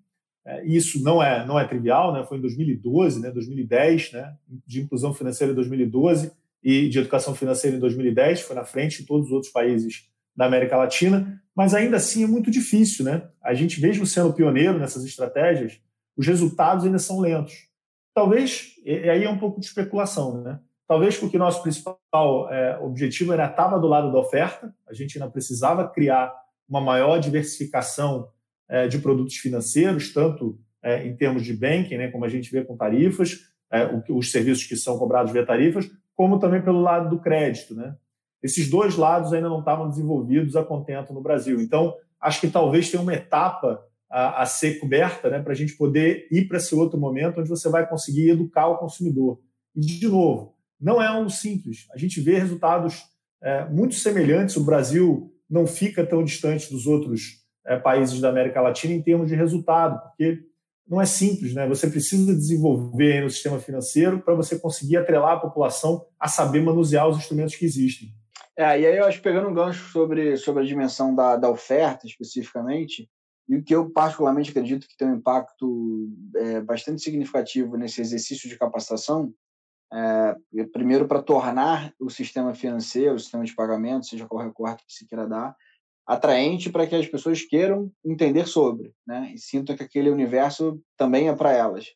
É, 0.45 0.63
isso 0.65 1.01
não 1.03 1.21
é, 1.21 1.45
não 1.45 1.59
é 1.59 1.65
trivial, 1.65 2.13
né? 2.13 2.23
foi 2.23 2.37
em 2.37 2.41
2012, 2.41 3.19
né, 3.19 3.31
2010, 3.31 4.11
né, 4.11 4.35
de 4.65 4.81
inclusão 4.81 5.13
financeira 5.13 5.51
em 5.51 5.55
2012 5.55 6.31
e 6.63 6.87
de 6.87 6.99
educação 6.99 7.33
financeira 7.33 7.75
em 7.75 7.79
2010, 7.79 8.41
foi 8.41 8.55
na 8.55 8.63
frente 8.63 9.01
de 9.01 9.07
todos 9.07 9.27
os 9.27 9.31
outros 9.31 9.51
países 9.51 10.07
da 10.35 10.45
América 10.45 10.77
Latina, 10.77 11.41
mas 11.55 11.73
ainda 11.73 11.97
assim 11.97 12.23
é 12.23 12.27
muito 12.27 12.51
difícil, 12.51 13.05
né? 13.05 13.29
A 13.41 13.53
gente, 13.53 13.81
mesmo 13.81 14.05
sendo 14.05 14.33
pioneiro 14.33 14.77
nessas 14.77 15.05
estratégias, 15.05 15.79
os 16.17 16.27
resultados 16.27 16.83
ainda 16.83 16.99
são 16.99 17.19
lentos. 17.19 17.53
Talvez, 18.13 18.73
aí 18.85 19.23
é 19.23 19.29
um 19.29 19.37
pouco 19.37 19.59
de 19.59 19.65
especulação, 19.65 20.41
né? 20.41 20.59
Talvez 20.87 21.17
porque 21.17 21.37
nosso 21.37 21.63
principal 21.63 21.99
é, 22.51 22.77
objetivo 22.79 23.33
era 23.33 23.47
estava 23.47 23.79
do 23.79 23.87
lado 23.87 24.11
da 24.11 24.19
oferta, 24.19 24.73
a 24.87 24.93
gente 24.93 25.17
ainda 25.17 25.31
precisava 25.31 25.87
criar 25.87 26.33
uma 26.67 26.81
maior 26.81 27.19
diversificação 27.19 28.29
de 28.89 28.97
produtos 28.97 29.35
financeiros, 29.35 30.11
tanto 30.11 30.57
é, 30.85 31.05
em 31.07 31.15
termos 31.15 31.43
de 31.43 31.53
banking, 31.53 31.97
né, 31.97 32.11
como 32.11 32.25
a 32.25 32.29
gente 32.29 32.51
vê 32.51 32.63
com 32.63 32.77
tarifas, 32.77 33.39
é, 33.71 33.89
os 34.09 34.31
serviços 34.31 34.65
que 34.65 34.75
são 34.75 34.99
cobrados 34.99 35.31
via 35.31 35.45
tarifas, 35.45 35.89
como 36.15 36.39
também 36.39 36.61
pelo 36.61 36.79
lado 36.79 37.09
do 37.09 37.19
crédito, 37.19 37.75
né? 37.75 37.95
Esses 38.41 38.69
dois 38.69 38.95
lados 38.95 39.33
ainda 39.33 39.49
não 39.49 39.59
estavam 39.59 39.89
desenvolvidos 39.89 40.55
a 40.55 40.63
contento 40.63 41.11
no 41.11 41.21
Brasil. 41.21 41.59
Então, 41.59 41.95
acho 42.21 42.39
que 42.39 42.47
talvez 42.47 42.91
tenha 42.91 43.01
uma 43.01 43.15
etapa 43.15 43.83
a, 44.07 44.43
a 44.43 44.45
ser 44.45 44.79
coberta 44.79 45.29
né, 45.29 45.41
para 45.41 45.51
a 45.51 45.55
gente 45.55 45.73
poder 45.75 46.27
ir 46.31 46.47
para 46.47 46.57
esse 46.57 46.75
outro 46.75 46.99
momento 46.99 47.39
onde 47.39 47.49
você 47.49 47.67
vai 47.69 47.89
conseguir 47.89 48.29
educar 48.29 48.67
o 48.67 48.77
consumidor. 48.77 49.39
E, 49.75 49.81
de 49.81 50.07
novo, 50.07 50.55
não 50.79 51.01
é 51.01 51.07
algo 51.07 51.29
simples. 51.29 51.87
A 51.91 51.97
gente 51.97 52.21
vê 52.21 52.37
resultados 52.37 53.03
é, 53.41 53.65
muito 53.65 53.95
semelhantes. 53.95 54.55
O 54.55 54.63
Brasil 54.63 55.33
não 55.49 55.65
fica 55.65 56.05
tão 56.05 56.23
distante 56.23 56.69
dos 56.71 56.85
outros 56.85 57.44
é, 57.65 57.77
países 57.77 58.19
da 58.19 58.29
América 58.29 58.61
Latina 58.61 58.93
em 58.93 59.01
termos 59.01 59.27
de 59.27 59.35
resultado, 59.35 60.01
porque 60.01 60.43
não 60.87 61.01
é 61.01 61.05
simples, 61.05 61.53
né? 61.53 61.67
Você 61.67 61.89
precisa 61.89 62.33
desenvolver 62.33 63.21
no 63.21 63.29
sistema 63.29 63.59
financeiro 63.59 64.19
para 64.19 64.35
você 64.35 64.59
conseguir 64.59 64.97
atrelar 64.97 65.33
a 65.33 65.39
população 65.39 66.05
a 66.19 66.27
saber 66.27 66.61
manusear 66.61 67.07
os 67.07 67.17
instrumentos 67.17 67.55
que 67.55 67.65
existem. 67.65 68.09
É, 68.57 68.79
e 68.79 68.85
aí 68.85 68.97
eu 68.97 69.05
acho 69.05 69.21
pegando 69.21 69.49
um 69.49 69.53
gancho 69.53 69.89
sobre, 69.89 70.37
sobre 70.37 70.63
a 70.63 70.65
dimensão 70.65 71.13
da, 71.13 71.35
da 71.35 71.49
oferta 71.49 72.05
especificamente, 72.05 73.09
e 73.47 73.55
o 73.57 73.63
que 73.63 73.75
eu 73.75 73.89
particularmente 73.89 74.49
acredito 74.49 74.87
que 74.87 74.97
tem 74.97 75.07
um 75.07 75.15
impacto 75.15 76.09
é, 76.35 76.61
bastante 76.61 77.01
significativo 77.01 77.77
nesse 77.77 78.01
exercício 78.01 78.49
de 78.49 78.57
capacitação, 78.57 79.33
é, 79.93 80.35
primeiro 80.71 81.07
para 81.07 81.21
tornar 81.21 81.93
o 81.99 82.09
sistema 82.09 82.53
financeiro, 82.53 83.15
o 83.15 83.19
sistema 83.19 83.43
de 83.43 83.53
pagamento, 83.53 84.07
seja 84.07 84.25
qual 84.25 84.43
recorte 84.43 84.83
que 84.85 84.93
se 84.93 85.07
queira 85.07 85.27
dar, 85.27 85.55
atraente 86.05 86.69
para 86.69 86.85
que 86.85 86.95
as 86.95 87.07
pessoas 87.07 87.41
queiram 87.41 87.91
entender 88.03 88.45
sobre, 88.45 88.93
né? 89.07 89.31
E 89.33 89.39
sintam 89.39 89.75
que 89.75 89.83
aquele 89.83 90.09
universo 90.09 90.79
também 90.95 91.29
é 91.29 91.35
para 91.35 91.51
elas. 91.51 91.87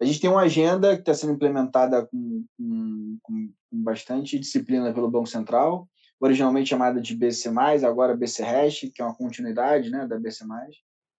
A 0.00 0.04
gente 0.04 0.20
tem 0.20 0.30
uma 0.30 0.42
agenda 0.42 0.94
que 0.94 1.00
está 1.00 1.12
sendo 1.12 1.32
implementada 1.32 2.06
com, 2.06 2.44
com, 2.56 3.18
com, 3.20 3.52
bastante 3.72 4.38
disciplina 4.38 4.92
pelo 4.94 5.10
Banco 5.10 5.26
Central, 5.26 5.88
originalmente 6.20 6.70
chamada 6.70 7.00
de 7.00 7.16
BC+, 7.16 7.50
agora 7.84 8.16
BC 8.16 8.42
Hash, 8.44 8.80
que 8.94 9.02
é 9.02 9.04
uma 9.04 9.14
continuidade 9.14 9.90
né, 9.90 10.06
da 10.06 10.18
BC+, 10.18 10.44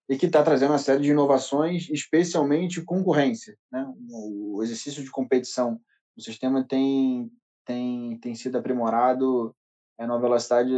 e 0.07 0.17
que 0.17 0.25
está 0.25 0.41
trazendo 0.41 0.71
uma 0.71 0.79
série 0.79 1.03
de 1.03 1.11
inovações, 1.11 1.89
especialmente 1.89 2.81
concorrência. 2.81 3.57
Né? 3.69 3.85
O 4.09 4.63
exercício 4.63 5.03
de 5.03 5.11
competição 5.11 5.79
no 6.15 6.23
sistema 6.23 6.65
tem, 6.65 7.29
tem, 7.65 8.17
tem 8.19 8.33
sido 8.33 8.57
aprimorado 8.57 9.53
é 9.99 10.07
numa 10.07 10.19
velocidade 10.19 10.71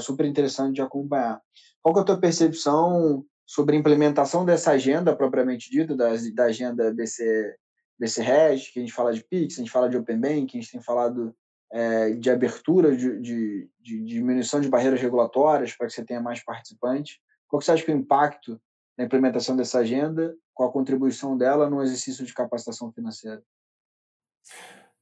super 0.00 0.24
interessante 0.24 0.76
de 0.76 0.82
acompanhar. 0.82 1.42
Qual 1.82 1.96
é 1.98 2.00
a 2.00 2.04
tua 2.04 2.20
percepção 2.20 3.24
sobre 3.44 3.74
a 3.76 3.78
implementação 3.78 4.44
dessa 4.44 4.70
agenda 4.70 5.16
propriamente 5.16 5.70
dita, 5.70 5.96
da, 5.96 6.10
da 6.34 6.44
agenda 6.44 6.94
BC, 6.94 7.56
BC 7.98 8.22
Reg, 8.22 8.60
que 8.72 8.78
a 8.78 8.82
gente 8.82 8.92
fala 8.92 9.12
de 9.12 9.24
PIX, 9.24 9.54
a 9.54 9.58
gente 9.62 9.70
fala 9.70 9.88
de 9.88 9.96
Open 9.96 10.20
Bank, 10.20 10.56
a 10.56 10.60
gente 10.60 10.70
tem 10.70 10.80
falado 10.80 11.34
é, 11.72 12.10
de 12.10 12.30
abertura, 12.30 12.96
de, 12.96 13.20
de, 13.20 13.70
de, 13.80 14.04
diminuição 14.04 14.60
de 14.60 14.68
barreiras 14.68 15.00
regulatórias 15.00 15.74
para 15.74 15.86
que 15.86 15.92
você 15.92 16.04
tenha 16.04 16.20
mais 16.20 16.44
participantes. 16.44 17.18
Qual 17.48 17.58
que 17.58 17.66
você 17.66 17.72
acha 17.72 17.84
que 17.84 17.90
é 17.90 17.94
o 17.94 17.98
impacto 17.98 18.60
da 18.96 19.04
implementação 19.04 19.56
dessa 19.56 19.78
agenda, 19.78 20.36
qual 20.54 20.68
a 20.68 20.72
contribuição 20.72 21.36
dela 21.36 21.70
no 21.70 21.82
exercício 21.82 22.24
de 22.24 22.34
capacitação 22.34 22.92
financeira? 22.92 23.42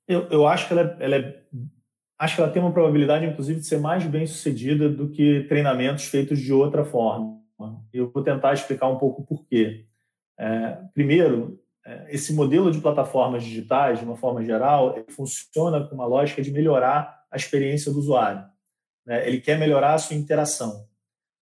Eu, 0.06 0.28
eu 0.28 0.46
acho 0.46 0.68
que 0.68 0.72
ela 0.72 0.82
é, 0.82 1.04
ela 1.04 1.16
é, 1.16 1.44
acho 2.18 2.36
que 2.36 2.40
ela 2.40 2.50
tem 2.50 2.62
uma 2.62 2.72
probabilidade, 2.72 3.26
inclusive, 3.26 3.60
de 3.60 3.66
ser 3.66 3.78
mais 3.78 4.04
bem 4.04 4.26
sucedida 4.26 4.88
do 4.88 5.10
que 5.10 5.44
treinamentos 5.48 6.04
feitos 6.04 6.38
de 6.38 6.52
outra 6.52 6.84
forma. 6.84 7.36
Eu 7.92 8.10
vou 8.10 8.22
tentar 8.22 8.52
explicar 8.52 8.88
um 8.88 8.98
pouco 8.98 9.24
por 9.24 9.46
quê. 9.46 9.86
É, 10.38 10.78
primeiro, 10.92 11.58
é, 11.84 12.14
esse 12.14 12.34
modelo 12.34 12.70
de 12.70 12.80
plataformas 12.80 13.42
digitais, 13.42 13.98
de 13.98 14.04
uma 14.04 14.16
forma 14.16 14.44
geral, 14.44 14.94
funciona 15.08 15.86
com 15.86 15.94
uma 15.94 16.06
lógica 16.06 16.42
de 16.42 16.50
melhorar 16.50 17.24
a 17.30 17.36
experiência 17.36 17.92
do 17.92 17.98
usuário. 17.98 18.44
né? 19.06 19.26
ele 19.26 19.40
quer 19.40 19.58
melhorar 19.58 19.94
a 19.94 19.98
sua 19.98 20.16
interação. 20.16 20.86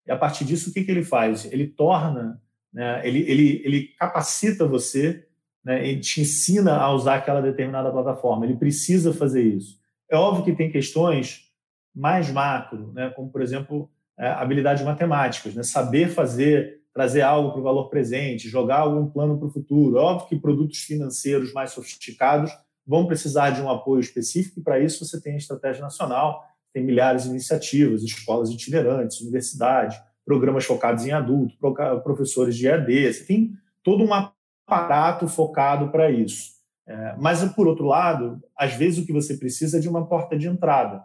E 0.05 0.11
a 0.11 0.17
partir 0.17 0.45
disso, 0.45 0.69
o 0.69 0.73
que, 0.73 0.83
que 0.83 0.91
ele 0.91 1.03
faz? 1.03 1.45
Ele 1.51 1.67
torna, 1.67 2.39
né, 2.71 3.01
ele, 3.07 3.19
ele, 3.29 3.61
ele 3.65 3.87
capacita 3.97 4.67
você, 4.67 5.25
né, 5.63 5.87
ele 5.87 5.99
te 5.99 6.21
ensina 6.21 6.77
a 6.77 6.91
usar 6.91 7.15
aquela 7.15 7.41
determinada 7.41 7.91
plataforma. 7.91 8.45
Ele 8.45 8.55
precisa 8.55 9.13
fazer 9.13 9.41
isso. 9.41 9.79
É 10.09 10.15
óbvio 10.15 10.45
que 10.45 10.55
tem 10.55 10.71
questões 10.71 11.45
mais 11.93 12.29
macro, 12.29 12.91
né, 12.93 13.09
como, 13.15 13.29
por 13.29 13.41
exemplo, 13.41 13.89
é, 14.17 14.27
habilidades 14.27 14.83
matemáticas, 14.83 15.55
né, 15.55 15.63
saber 15.63 16.09
fazer, 16.09 16.81
trazer 16.93 17.21
algo 17.21 17.51
para 17.51 17.59
o 17.59 17.63
valor 17.63 17.89
presente, 17.89 18.49
jogar 18.49 18.79
algum 18.79 19.09
plano 19.09 19.37
para 19.37 19.47
o 19.47 19.51
futuro. 19.51 19.97
É 19.97 20.01
óbvio 20.01 20.27
que 20.27 20.35
produtos 20.35 20.79
financeiros 20.79 21.53
mais 21.53 21.71
sofisticados 21.71 22.51
vão 22.85 23.07
precisar 23.07 23.49
de 23.49 23.61
um 23.61 23.69
apoio 23.69 23.99
específico, 23.99 24.59
e 24.59 24.63
para 24.63 24.79
isso 24.79 25.03
você 25.03 25.19
tem 25.19 25.33
a 25.33 25.37
estratégia 25.37 25.81
nacional, 25.81 26.43
tem 26.73 26.83
milhares 26.83 27.23
de 27.23 27.29
iniciativas, 27.29 28.03
escolas 28.03 28.49
itinerantes, 28.49 29.21
universidade, 29.21 29.97
programas 30.25 30.65
focados 30.65 31.05
em 31.05 31.11
adulto, 31.11 31.55
professores 32.03 32.55
de 32.55 32.67
EAD, 32.67 33.13
você 33.13 33.23
tem 33.25 33.53
todo 33.81 34.03
um 34.03 34.11
aparato 34.13 35.27
focado 35.27 35.89
para 35.91 36.11
isso. 36.11 36.54
É, 36.87 37.15
mas, 37.17 37.43
por 37.53 37.67
outro 37.67 37.85
lado, 37.85 38.41
às 38.55 38.73
vezes 38.73 38.99
o 38.99 39.05
que 39.05 39.13
você 39.13 39.35
precisa 39.37 39.77
é 39.77 39.81
de 39.81 39.89
uma 39.89 40.05
porta 40.05 40.37
de 40.37 40.47
entrada. 40.47 41.03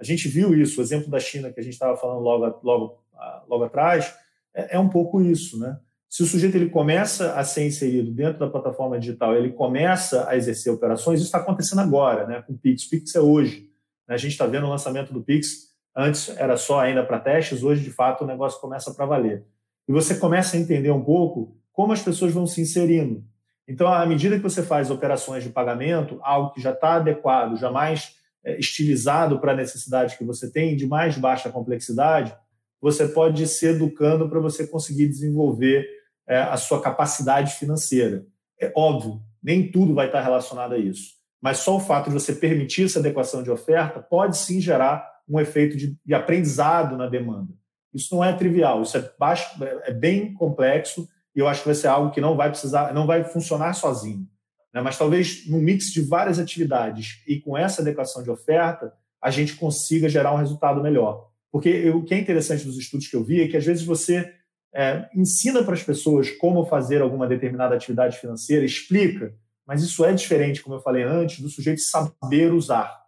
A 0.00 0.04
gente 0.04 0.28
viu 0.28 0.54
isso, 0.54 0.80
o 0.80 0.82
exemplo 0.82 1.10
da 1.10 1.18
China 1.18 1.52
que 1.52 1.60
a 1.60 1.62
gente 1.62 1.72
estava 1.72 1.96
falando 1.96 2.20
logo, 2.20 2.60
logo, 2.62 3.04
logo 3.48 3.64
atrás, 3.64 4.14
é, 4.54 4.76
é 4.76 4.78
um 4.78 4.88
pouco 4.88 5.20
isso. 5.20 5.58
Né? 5.58 5.78
Se 6.08 6.22
o 6.22 6.26
sujeito 6.26 6.56
ele 6.56 6.70
começa 6.70 7.34
a 7.34 7.44
ser 7.44 7.66
inserido 7.66 8.10
dentro 8.10 8.38
da 8.38 8.48
plataforma 8.48 8.98
digital, 8.98 9.34
ele 9.34 9.52
começa 9.52 10.28
a 10.28 10.36
exercer 10.36 10.72
operações, 10.72 11.18
isso 11.18 11.28
está 11.28 11.38
acontecendo 11.38 11.80
agora, 11.80 12.26
né? 12.26 12.42
com 12.42 12.54
o 12.54 12.58
Pix. 12.58 12.84
O 12.84 12.90
Pix 12.90 13.14
é 13.14 13.20
hoje. 13.20 13.68
Né? 14.06 14.14
A 14.14 14.18
gente 14.18 14.32
está 14.32 14.46
vendo 14.46 14.66
o 14.66 14.70
lançamento 14.70 15.12
do 15.12 15.22
Pix, 15.22 15.68
antes 15.94 16.28
era 16.36 16.56
só 16.56 16.80
ainda 16.80 17.04
para 17.04 17.18
testes, 17.18 17.62
hoje, 17.62 17.82
de 17.82 17.90
fato, 17.90 18.24
o 18.24 18.26
negócio 18.26 18.60
começa 18.60 18.94
para 18.94 19.04
valer. 19.04 19.44
E 19.86 19.92
você 19.92 20.14
começa 20.14 20.56
a 20.56 20.60
entender 20.60 20.90
um 20.90 21.02
pouco 21.02 21.56
como 21.72 21.92
as 21.92 22.02
pessoas 22.02 22.32
vão 22.32 22.46
se 22.46 22.60
inserindo. 22.60 23.24
Então, 23.68 23.86
à 23.86 24.04
medida 24.06 24.36
que 24.36 24.42
você 24.42 24.62
faz 24.62 24.90
operações 24.90 25.44
de 25.44 25.50
pagamento, 25.50 26.18
algo 26.22 26.52
que 26.52 26.60
já 26.60 26.72
está 26.72 26.94
adequado, 26.94 27.58
já 27.58 27.70
mais 27.70 28.16
é, 28.44 28.58
estilizado 28.58 29.38
para 29.38 29.52
a 29.52 29.56
necessidade 29.56 30.16
que 30.16 30.24
você 30.24 30.50
tem, 30.50 30.74
de 30.74 30.86
mais 30.86 31.18
baixa 31.18 31.50
complexidade, 31.50 32.34
você 32.80 33.06
pode 33.06 33.42
ir 33.42 33.46
se 33.46 33.66
educando 33.66 34.28
para 34.28 34.40
você 34.40 34.66
conseguir 34.66 35.06
desenvolver 35.08 35.86
é, 36.26 36.38
a 36.38 36.56
sua 36.56 36.80
capacidade 36.80 37.54
financeira. 37.56 38.24
É 38.60 38.72
óbvio, 38.74 39.20
nem 39.42 39.70
tudo 39.70 39.94
vai 39.94 40.06
estar 40.06 40.22
relacionado 40.22 40.72
a 40.72 40.78
isso 40.78 41.18
mas 41.40 41.58
só 41.58 41.76
o 41.76 41.80
fato 41.80 42.08
de 42.08 42.14
você 42.14 42.34
permitir 42.34 42.84
essa 42.84 42.98
adequação 42.98 43.42
de 43.42 43.50
oferta 43.50 44.00
pode 44.00 44.36
sim 44.36 44.60
gerar 44.60 45.08
um 45.28 45.38
efeito 45.38 45.76
de, 45.76 45.96
de 46.04 46.14
aprendizado 46.14 46.96
na 46.96 47.06
demanda. 47.06 47.52
Isso 47.94 48.14
não 48.14 48.24
é 48.24 48.32
trivial, 48.32 48.82
isso 48.82 48.96
é, 48.96 49.10
baixo, 49.18 49.62
é 49.84 49.92
bem 49.92 50.34
complexo 50.34 51.08
e 51.38 51.40
eu 51.40 51.46
acho 51.46 51.60
que 51.60 51.68
vai 51.68 51.74
ser 51.76 51.86
algo 51.86 52.10
que 52.10 52.20
não 52.20 52.36
vai 52.36 52.50
precisar, 52.50 52.92
não 52.92 53.06
vai 53.06 53.22
funcionar 53.22 53.72
sozinho. 53.72 54.26
Né? 54.74 54.80
Mas 54.80 54.98
talvez 54.98 55.48
num 55.48 55.60
mix 55.60 55.92
de 55.92 56.00
várias 56.00 56.40
atividades 56.40 57.22
e 57.28 57.40
com 57.40 57.56
essa 57.56 57.80
adequação 57.80 58.24
de 58.24 58.28
oferta, 58.28 58.92
a 59.22 59.30
gente 59.30 59.54
consiga 59.54 60.08
gerar 60.08 60.34
um 60.34 60.38
resultado 60.38 60.82
melhor. 60.82 61.28
Porque 61.52 61.90
o 61.90 62.02
que 62.02 62.12
é 62.12 62.18
interessante 62.18 62.64
dos 62.64 62.76
estudos 62.76 63.06
que 63.06 63.14
eu 63.14 63.22
vi 63.22 63.40
é 63.40 63.46
que 63.46 63.56
às 63.56 63.64
vezes 63.64 63.84
você 63.84 64.34
é, 64.74 65.08
ensina 65.14 65.62
para 65.62 65.74
as 65.74 65.82
pessoas 65.84 66.28
como 66.28 66.66
fazer 66.66 67.00
alguma 67.02 67.28
determinada 67.28 67.76
atividade 67.76 68.18
financeira, 68.18 68.64
explica, 68.64 69.32
mas 69.64 69.80
isso 69.80 70.04
é 70.04 70.12
diferente, 70.12 70.60
como 70.60 70.74
eu 70.74 70.80
falei 70.80 71.04
antes, 71.04 71.38
do 71.38 71.48
sujeito 71.48 71.82
saber 71.82 72.52
usar. 72.52 73.00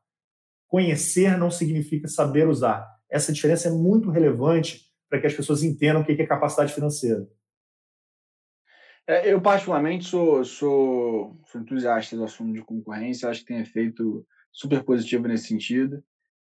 Conhecer 0.68 1.36
não 1.36 1.50
significa 1.50 2.06
saber 2.06 2.46
usar. 2.46 2.88
Essa 3.10 3.32
diferença 3.32 3.66
é 3.66 3.72
muito 3.72 4.08
relevante 4.08 4.82
para 5.08 5.20
que 5.20 5.26
as 5.26 5.34
pessoas 5.34 5.64
entendam 5.64 6.02
o 6.02 6.04
que 6.04 6.12
é 6.12 6.24
capacidade 6.24 6.72
financeira. 6.72 7.26
É, 9.10 9.32
eu, 9.32 9.40
particularmente, 9.40 10.04
sou, 10.04 10.44
sou, 10.44 11.36
sou, 11.46 11.60
entusiasta 11.60 12.16
do 12.16 12.22
assunto 12.22 12.52
de 12.52 12.62
concorrência, 12.62 13.28
acho 13.28 13.40
que 13.40 13.46
tem 13.46 13.58
efeito 13.58 14.24
super 14.52 14.84
positivo 14.84 15.26
nesse 15.26 15.48
sentido. 15.48 16.00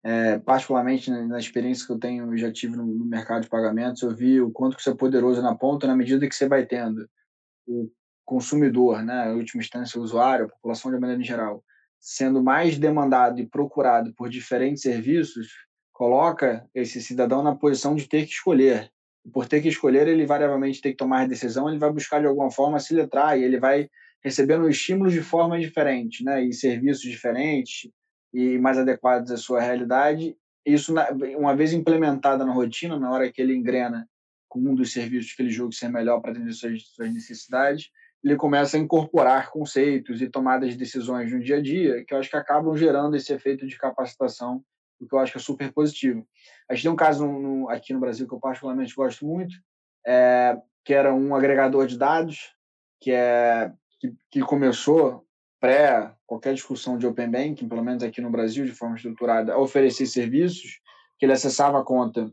É, 0.03 0.37
particularmente 0.39 1.09
na, 1.09 1.25
na, 1.25 1.39
experiência 1.39 1.85
que 1.85 1.93
eu 1.93 1.97
tenho, 1.97 2.37
já 2.37 2.51
tive 2.51 2.75
no, 2.75 2.85
no, 2.85 3.05
mercado 3.05 3.43
de 3.43 3.49
pagamentos, 3.49 4.01
eu 4.01 4.13
vi 4.13 4.41
o 4.41 4.51
quanto 4.51 4.75
que 4.75 4.83
você 4.83 4.89
é 4.89 4.93
poderoso 4.93 5.41
na 5.41 5.55
ponta 5.55 5.87
na 5.87 5.95
medida 5.95 6.27
que 6.27 6.35
você 6.35 6.49
vai 6.49 6.65
tendo 6.65 7.09
o 7.65 7.89
consumidor, 8.25 9.03
né, 9.03 9.31
em 9.31 9.35
última 9.35 9.63
instância 9.63 9.97
o 9.97 10.03
usuário, 10.03 10.45
a 10.45 10.49
população 10.49 10.91
de 10.91 10.99
maneira 10.99 11.23
geral, 11.23 11.63
sendo 11.97 12.43
mais 12.43 12.77
demandado 12.77 13.39
e 13.39 13.47
procurado 13.47 14.13
por 14.15 14.29
diferentes 14.29 14.83
serviços, 14.83 15.47
coloca 15.93 16.67
esse 16.75 17.01
cidadão 17.01 17.41
na 17.41 17.55
posição 17.55 17.95
de 17.95 18.05
ter 18.05 18.25
que 18.25 18.33
escolher. 18.33 18.91
Por 19.31 19.47
ter 19.47 19.61
que 19.61 19.69
escolher, 19.69 20.07
ele 20.07 20.25
variavelmente 20.25 20.81
tem 20.81 20.91
que 20.91 20.97
tomar 20.97 21.27
decisão, 21.27 21.69
ele 21.69 21.77
vai 21.77 21.91
buscar 21.91 22.19
de 22.19 22.27
alguma 22.27 22.51
forma 22.51 22.79
se 22.79 22.93
letrar 22.93 23.37
e 23.37 23.43
ele 23.43 23.59
vai 23.59 23.89
recebendo 24.23 24.69
estímulos 24.69 25.13
de 25.13 25.21
formas 25.21 25.61
diferentes, 25.61 26.25
né, 26.25 26.43
e 26.43 26.53
serviços 26.53 27.03
diferentes 27.03 27.89
e 28.33 28.57
mais 28.57 28.77
adequados 28.77 29.31
à 29.31 29.37
sua 29.37 29.61
realidade. 29.61 30.35
Isso, 30.65 30.93
uma 31.37 31.55
vez 31.55 31.73
implementada 31.73 32.45
na 32.45 32.53
rotina, 32.53 32.99
na 32.99 33.11
hora 33.11 33.31
que 33.31 33.41
ele 33.41 33.55
engrena 33.55 34.07
com 34.47 34.59
um 34.59 34.75
dos 34.75 34.91
serviços 34.91 35.33
que 35.33 35.41
ele 35.41 35.51
julga 35.51 35.75
ser 35.75 35.89
melhor 35.89 36.19
para 36.21 36.31
atender 36.31 36.51
suas, 36.53 36.83
suas 36.89 37.13
necessidades, 37.13 37.89
ele 38.23 38.35
começa 38.35 38.75
a 38.75 38.79
incorporar 38.79 39.49
conceitos 39.51 40.21
e 40.21 40.29
tomadas 40.29 40.71
de 40.71 40.77
decisões 40.77 41.31
no 41.31 41.39
dia 41.39 41.57
a 41.57 41.61
dia, 41.61 42.03
que 42.05 42.13
eu 42.13 42.17
acho 42.17 42.29
que 42.29 42.35
acabam 42.35 42.75
gerando 42.75 43.15
esse 43.15 43.31
efeito 43.31 43.65
de 43.65 43.77
capacitação, 43.77 44.61
o 44.99 45.07
que 45.07 45.13
eu 45.13 45.19
acho 45.19 45.31
que 45.31 45.37
é 45.37 45.41
super 45.41 45.71
positivo. 45.71 46.25
A 46.69 46.73
gente 46.73 46.83
tem 46.83 46.91
um 46.91 46.95
caso 46.95 47.25
no, 47.25 47.69
aqui 47.69 47.93
no 47.93 47.99
Brasil 47.99 48.27
que 48.27 48.33
eu 48.33 48.39
particularmente 48.39 48.93
gosto 48.93 49.25
muito, 49.25 49.55
é, 50.05 50.57
que 50.83 50.93
era 50.93 51.13
um 51.13 51.35
agregador 51.35 51.87
de 51.87 51.97
dados, 51.97 52.53
que, 52.99 53.11
é, 53.11 53.71
que, 53.99 54.13
que 54.31 54.41
começou 54.41 55.25
pré 55.59 56.13
qualquer 56.25 56.53
discussão 56.53 56.97
de 56.97 57.05
Open 57.05 57.29
Banking, 57.29 57.67
pelo 57.67 57.83
menos 57.83 58.03
aqui 58.03 58.21
no 58.21 58.29
Brasil, 58.29 58.65
de 58.65 58.71
forma 58.71 58.95
estruturada, 58.95 59.53
a 59.53 59.59
oferecer 59.59 60.05
serviços, 60.05 60.79
que 61.17 61.25
ele 61.25 61.33
acessava 61.33 61.79
a 61.79 61.83
conta 61.83 62.31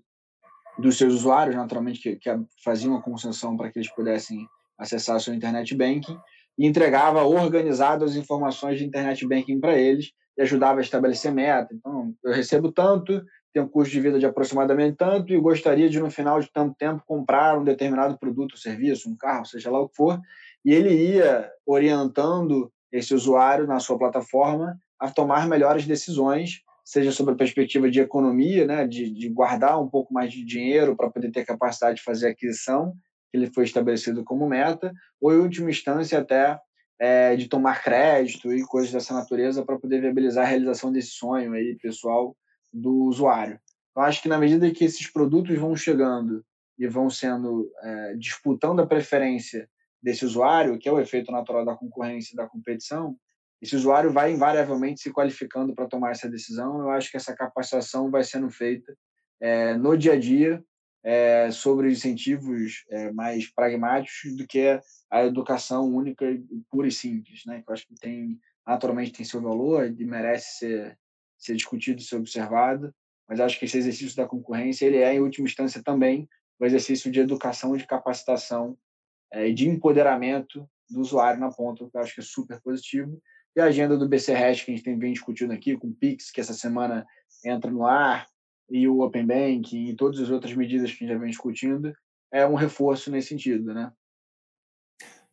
dos 0.79 0.99
seus 0.99 1.15
usuários, 1.15 1.57
naturalmente, 1.57 2.01
que, 2.01 2.17
que 2.17 2.31
faziam 2.63 2.95
a 2.95 3.03
concessão 3.03 3.57
para 3.57 3.71
que 3.71 3.79
eles 3.79 3.93
pudessem 3.93 4.47
acessar 4.79 5.19
seu 5.21 5.35
internet 5.35 5.75
banking 5.75 6.19
e 6.59 6.67
entregava 6.67 7.25
organizado 7.25 8.05
as 8.05 8.15
informações 8.15 8.79
de 8.79 8.85
internet 8.85 9.27
banking 9.27 9.59
para 9.59 9.77
eles 9.77 10.13
e 10.37 10.43
ajudava 10.43 10.81
a 10.81 10.83
estabelecer 10.83 11.33
meta. 11.33 11.75
Então, 11.75 12.15
eu 12.25 12.33
recebo 12.33 12.71
tanto, 12.71 13.23
tenho 13.53 13.67
um 13.67 13.69
custo 13.69 13.93
de 13.93 14.01
vida 14.01 14.19
de 14.19 14.27
aproximadamente 14.27 14.97
tanto 14.97 15.33
e 15.33 15.41
gostaria 15.41 15.89
de, 15.89 15.99
no 15.99 16.11
final 16.11 16.41
de 16.41 16.51
tanto 16.53 16.75
tempo, 16.77 17.03
comprar 17.07 17.59
um 17.59 17.65
determinado 17.65 18.19
produto 18.19 18.59
serviço, 18.59 19.09
um 19.09 19.17
carro, 19.17 19.47
seja 19.47 19.71
lá 19.71 19.81
o 19.81 19.89
que 19.89 19.97
for, 19.97 20.21
e 20.65 20.75
ele 20.75 20.91
ia 20.91 21.51
orientando 21.65 22.71
esse 22.93 23.15
usuário 23.15 23.67
na 23.67 23.79
sua 23.79 23.99
plataforma 23.99 24.79
a 24.99 25.11
tomar 25.11 25.49
melhores 25.49 25.87
decisões, 25.87 26.61
seja 26.85 27.11
sobre 27.11 27.35
a 27.35 27.37
perspectiva 27.37 27.91
de 27.91 28.01
economia, 28.01 28.67
né, 28.67 28.87
de, 28.87 29.11
de 29.11 29.29
guardar 29.29 29.81
um 29.81 29.89
pouco 29.89 30.13
mais 30.13 30.33
de 30.33 30.45
dinheiro 30.45 30.97
para 30.97 31.11
poder 31.11 31.31
ter 31.31 31.45
capacidade 31.45 31.97
de 31.97 32.05
fazer 32.05 32.29
aquisição, 32.29 32.93
que 33.31 33.39
ele 33.39 33.51
foi 33.53 33.65
estabelecido 33.65 34.23
como 34.23 34.49
meta, 34.49 34.93
ou 35.21 35.33
em 35.33 35.39
última 35.39 35.71
instância 35.71 36.19
até 36.19 36.59
é, 36.99 37.37
de 37.37 37.49
tomar 37.49 37.83
crédito 37.83 38.53
e 38.53 38.65
coisas 38.65 38.93
dessa 38.93 39.15
natureza 39.15 39.65
para 39.65 39.79
poder 39.79 40.01
viabilizar 40.01 40.47
a 40.47 40.49
realização 40.49 40.91
desse 40.91 41.11
sonho 41.11 41.53
aí 41.53 41.77
pessoal 41.77 42.37
do 42.73 43.05
usuário. 43.05 43.61
Eu 43.95 44.03
acho 44.03 44.23
que 44.23 44.29
na 44.29 44.39
medida 44.39 44.71
que 44.71 44.85
esses 44.85 45.11
produtos 45.11 45.57
vão 45.59 45.75
chegando 45.75 46.45
e 46.79 46.87
vão 46.87 47.09
sendo 47.09 47.71
é, 47.83 48.15
disputando 48.15 48.81
a 48.81 48.87
preferência 48.87 49.69
desse 50.03 50.25
usuário, 50.25 50.79
que 50.79 50.89
é 50.89 50.93
o 50.93 51.01
efeito 51.01 51.33
natural 51.33 51.65
da 51.65 51.75
concorrência 51.75 52.35
e 52.35 52.37
da 52.37 52.47
competição, 52.47 53.17
esse 53.61 53.75
usuário 53.75 54.13
vai 54.13 54.33
invariavelmente 54.33 55.01
se 55.01 55.11
qualificando 55.11 55.75
para 55.75 55.87
tomar 55.89 56.11
essa 56.11 56.29
decisão. 56.29 56.81
Eu 56.81 56.91
acho 56.91 57.11
que 57.11 57.17
essa 57.17 57.35
capacitação 57.35 58.11
vai 58.11 58.23
sendo 58.23 58.51
feita 58.51 58.95
é, 59.41 59.75
no 59.75 59.97
dia 59.97 60.13
a 60.13 60.19
dia 60.19 60.63
é, 61.07 61.53
sobre 61.53 61.89
incentivos 61.89 62.85
é, 62.91 63.13
mais 63.13 63.49
pragmáticos 63.49 64.37
do 64.37 64.45
que 64.45 64.81
a 65.09 65.25
educação 65.25 65.85
única, 65.85 66.27
pura 66.69 66.89
e 66.89 66.91
simples, 66.91 67.45
né? 67.47 67.63
Que 67.63 67.71
eu 67.71 67.75
acho 67.75 67.87
que 67.87 67.95
tem 67.95 68.41
naturalmente 68.67 69.13
tem 69.13 69.25
seu 69.25 69.41
valor 69.41 69.87
e 69.87 70.05
merece 70.05 70.59
ser 70.59 70.99
ser 71.39 71.55
discutido, 71.55 72.03
ser 72.03 72.17
observado, 72.17 72.93
mas 73.29 73.39
acho 73.39 73.57
que 73.57 73.67
esse 73.67 73.79
exercício 73.79 74.17
da 74.17 74.27
concorrência 74.27 74.85
ele 74.85 74.97
é 74.97 75.15
em 75.15 75.21
última 75.21 75.47
instância 75.47 75.81
também 75.81 76.29
um 76.61 76.65
exercício 76.65 77.09
de 77.09 77.21
educação, 77.21 77.77
de 77.77 77.87
capacitação 77.87 78.77
é, 79.33 79.47
e 79.49 79.55
de 79.55 79.69
empoderamento 79.69 80.69
do 80.91 81.01
usuário 81.01 81.39
na 81.39 81.53
ponta, 81.53 81.89
que 81.89 81.97
eu 81.97 82.01
acho 82.01 82.15
que 82.15 82.21
é 82.21 82.25
super 82.25 82.61
positivo. 82.63 83.21
E 83.55 83.61
a 83.61 83.67
agenda 83.67 83.97
do 83.97 84.09
BC 84.09 84.33
Hash, 84.33 84.63
que 84.63 84.73
a 84.73 84.75
gente 84.75 84.85
tem 84.85 84.99
bem 84.99 85.13
discutindo 85.13 85.53
aqui, 85.53 85.77
com 85.77 85.89
o 85.89 85.95
Pix, 85.95 86.31
que 86.31 86.41
essa 86.41 86.55
semana 86.55 87.07
entra 87.45 87.71
no 87.71 87.87
ar, 87.87 88.27
e 88.71 88.89
o 88.89 89.01
Open 89.01 89.27
Banking 89.27 89.87
e 89.89 89.97
todas 89.97 90.21
as 90.21 90.31
outras 90.31 90.55
medidas 90.55 90.91
que 90.91 91.05
a 91.05 91.07
gente 91.07 91.15
já 91.15 91.19
vem 91.19 91.31
discutindo, 91.31 91.93
é 92.33 92.47
um 92.47 92.55
reforço 92.55 93.11
nesse 93.11 93.29
sentido, 93.29 93.73
né? 93.73 93.93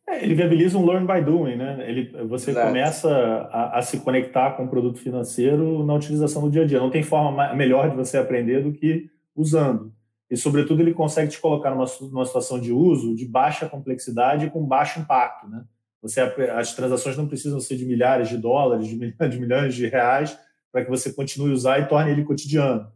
É, 0.06 0.22
ele 0.22 0.34
viabiliza 0.34 0.76
um 0.76 0.84
learn 0.84 1.06
by 1.06 1.24
doing, 1.24 1.56
né? 1.56 1.88
Ele, 1.88 2.10
você 2.26 2.50
Exato. 2.50 2.66
começa 2.66 3.08
a, 3.10 3.78
a, 3.78 3.82
se 3.82 4.00
conectar 4.00 4.52
com 4.52 4.64
o 4.64 4.68
produto 4.68 4.98
financeiro 4.98 5.84
na 5.84 5.94
utilização 5.94 6.42
do 6.42 6.50
dia 6.50 6.62
a 6.62 6.66
dia. 6.66 6.78
Não 6.78 6.90
tem 6.90 7.02
forma 7.02 7.54
melhor 7.54 7.90
de 7.90 7.96
você 7.96 8.18
aprender 8.18 8.62
do 8.62 8.72
que 8.72 9.08
usando. 9.34 9.92
E, 10.30 10.36
sobretudo, 10.36 10.80
ele 10.80 10.92
consegue 10.92 11.30
te 11.30 11.40
colocar 11.40 11.70
numa, 11.70 11.86
numa 12.02 12.26
situação 12.26 12.60
de 12.60 12.70
uso 12.70 13.14
de 13.14 13.26
baixa 13.26 13.68
complexidade 13.68 14.46
e 14.46 14.50
com 14.50 14.64
baixo 14.64 15.00
impacto, 15.00 15.48
né? 15.48 15.64
Você, 16.02 16.20
as 16.20 16.74
transações 16.74 17.16
não 17.16 17.26
precisam 17.26 17.58
ser 17.60 17.76
de 17.76 17.86
milhares 17.86 18.28
de 18.28 18.36
dólares, 18.36 18.86
de 18.86 18.94
milhões 18.94 19.30
de, 19.30 19.40
milhões 19.40 19.74
de 19.74 19.86
reais, 19.86 20.38
para 20.70 20.84
que 20.84 20.90
você 20.90 21.10
continue 21.10 21.50
a 21.50 21.54
usar 21.54 21.78
e 21.78 21.88
torne 21.88 22.10
ele 22.10 22.24
cotidiano. 22.24 22.86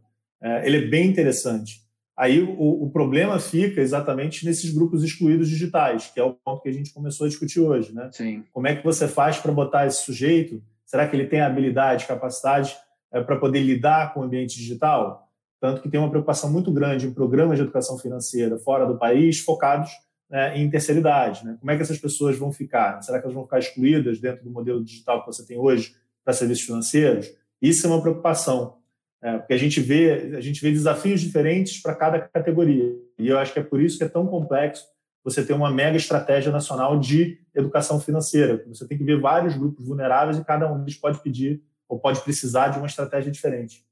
É, 0.41 0.65
ele 0.65 0.77
é 0.77 0.87
bem 0.87 1.07
interessante. 1.07 1.81
Aí 2.17 2.41
o, 2.41 2.83
o, 2.83 2.89
problema 2.89 3.39
fica 3.39 3.79
exatamente 3.79 4.45
nesses 4.45 4.73
grupos 4.73 5.03
excluídos 5.05 5.47
digitais, 5.47 6.11
que 6.13 6.19
é 6.19 6.23
o 6.23 6.33
ponto 6.33 6.61
que 6.61 6.67
a 6.67 6.73
gente 6.73 6.91
começou 6.91 7.25
a 7.25 7.29
discutir 7.29 7.61
hoje. 7.61 7.93
Né? 7.93 8.09
Sim. 8.11 8.43
Como 8.51 8.67
é 8.67 8.75
que 8.75 8.83
você 8.83 9.07
faz 9.07 9.37
para 9.37 9.53
botar 9.53 9.87
esse 9.87 10.03
sujeito? 10.03 10.61
Será 10.85 11.07
que 11.07 11.15
ele 11.15 11.27
tem 11.27 11.39
habilidade, 11.39 12.05
capacidade 12.05 12.75
é, 13.09 13.21
para 13.21 13.37
poder 13.37 13.61
lidar 13.61 14.13
com 14.13 14.19
o 14.19 14.23
ambiente 14.23 14.57
digital? 14.57 15.29
Tanto 15.61 15.81
que 15.81 15.89
tem 15.89 15.97
uma 15.97 16.09
preocupação 16.09 16.51
muito 16.51 16.71
grande 16.73 17.07
em 17.07 17.13
programas 17.13 17.57
de 17.57 17.63
educação 17.63 17.97
financeira 17.97 18.57
fora 18.57 18.85
do 18.85 18.97
país 18.97 19.39
focados 19.39 19.91
né, 20.29 20.57
em 20.57 20.69
terceira 20.69 20.99
idade. 20.99 21.45
Né? 21.45 21.55
Como 21.59 21.71
é 21.71 21.75
que 21.75 21.81
essas 21.81 21.97
pessoas 21.97 22.37
vão 22.37 22.51
ficar? 22.51 23.01
Será 23.01 23.19
que 23.19 23.25
elas 23.25 23.33
vão 23.35 23.43
ficar 23.43 23.59
excluídas 23.59 24.19
dentro 24.19 24.43
do 24.43 24.51
modelo 24.51 24.83
digital 24.83 25.21
que 25.21 25.27
você 25.27 25.45
tem 25.45 25.57
hoje 25.57 25.95
para 26.23 26.33
serviços 26.33 26.65
financeiros? 26.65 27.31
Isso 27.61 27.87
é 27.87 27.89
uma 27.89 28.01
preocupação. 28.01 28.78
É, 29.21 29.37
porque 29.37 29.53
a 29.53 29.57
gente 29.57 29.81
vê 29.81 30.35
a 30.37 30.41
gente 30.41 30.61
vê 30.61 30.71
desafios 30.71 31.19
diferentes 31.19 31.81
para 31.81 31.95
cada 31.95 32.19
categoria. 32.19 32.95
E 33.17 33.27
eu 33.27 33.37
acho 33.37 33.51
que 33.51 33.59
é 33.59 33.63
por 33.63 33.81
isso 33.81 33.97
que 33.97 34.03
é 34.03 34.09
tão 34.09 34.25
complexo 34.25 34.87
você 35.23 35.45
ter 35.45 35.53
uma 35.53 35.69
mega 35.69 35.97
estratégia 35.97 36.51
nacional 36.51 36.97
de 36.97 37.39
educação 37.53 37.99
financeira. 37.99 38.63
Você 38.67 38.87
tem 38.87 38.97
que 38.97 39.03
ver 39.03 39.19
vários 39.19 39.57
grupos 39.57 39.85
vulneráveis 39.85 40.37
e 40.37 40.45
cada 40.45 40.71
um 40.71 40.79
deles 40.79 40.95
pode 40.95 41.21
pedir 41.21 41.61
ou 41.87 41.99
pode 41.99 42.21
precisar 42.21 42.69
de 42.69 42.77
uma 42.77 42.87
estratégia 42.87 43.31
diferente. 43.31 43.85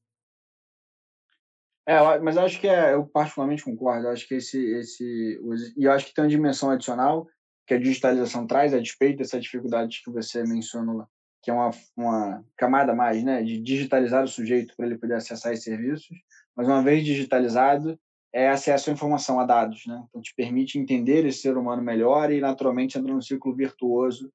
É, 1.85 2.19
mas 2.19 2.37
acho 2.37 2.59
que 2.59 2.67
é, 2.67 2.93
eu 2.93 3.05
particularmente 3.05 3.63
concordo. 3.63 4.07
Eu 4.07 4.11
acho 4.11 4.27
que 4.27 4.35
esse, 4.35 4.61
esse, 4.75 5.39
e 5.77 5.83
eu 5.83 5.91
acho 5.91 6.05
que 6.05 6.13
tem 6.13 6.23
uma 6.23 6.29
dimensão 6.29 6.69
adicional 6.69 7.27
que 7.65 7.73
a 7.73 7.79
digitalização 7.79 8.47
traz, 8.47 8.73
a 8.73 8.79
despeito 8.79 9.17
dessa 9.17 9.39
dificuldade 9.39 10.01
que 10.03 10.11
você 10.11 10.43
mencionou 10.43 11.05
que 11.47 11.51
é 11.51 11.53
uma, 11.53 11.71
uma 11.95 12.45
camada 12.57 12.93
mais, 12.93 13.23
né, 13.23 13.41
de 13.41 13.57
digitalizar 13.57 14.21
o 14.21 14.27
sujeito 14.27 14.75
para 14.75 14.85
ele 14.85 14.97
poder 14.97 15.13
acessar 15.13 15.53
esses 15.53 15.63
serviços, 15.63 16.17
mas 16.53 16.67
uma 16.67 16.83
vez 16.83 17.05
digitalizado, 17.05 17.97
é 18.33 18.49
acesso 18.49 18.89
à 18.89 18.93
informação, 18.93 19.39
a 19.39 19.45
dados, 19.45 19.85
né? 19.87 20.03
Então 20.09 20.21
te 20.21 20.35
permite 20.35 20.77
entender 20.77 21.25
esse 21.25 21.39
ser 21.39 21.55
humano 21.57 21.81
melhor 21.81 22.33
e 22.33 22.41
naturalmente 22.41 22.97
entra 22.97 23.13
num 23.13 23.21
ciclo 23.21 23.55
virtuoso 23.55 24.29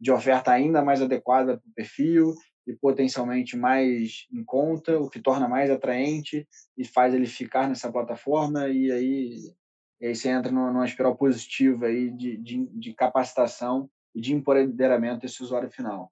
de 0.00 0.10
oferta 0.10 0.50
ainda 0.50 0.82
mais 0.82 1.00
adequada 1.00 1.56
para 1.56 1.68
o 1.68 1.72
perfil 1.72 2.34
e 2.66 2.74
potencialmente 2.74 3.56
mais 3.56 4.26
em 4.32 4.42
conta, 4.42 4.98
o 4.98 5.08
que 5.08 5.20
torna 5.20 5.46
mais 5.46 5.70
atraente 5.70 6.48
e 6.76 6.84
faz 6.84 7.14
ele 7.14 7.26
ficar 7.26 7.68
nessa 7.68 7.92
plataforma 7.92 8.66
e 8.66 8.90
aí, 8.90 9.36
e 10.00 10.06
aí 10.08 10.16
você 10.16 10.30
entra 10.30 10.50
numa 10.50 10.84
espiral 10.84 11.16
positiva 11.16 11.86
aí 11.86 12.10
de, 12.10 12.36
de, 12.38 12.66
de 12.66 12.92
capacitação 12.92 13.88
e 14.12 14.20
de 14.20 14.34
empoderamento 14.34 15.20
desse 15.20 15.44
usuário 15.44 15.70
final. 15.70 16.10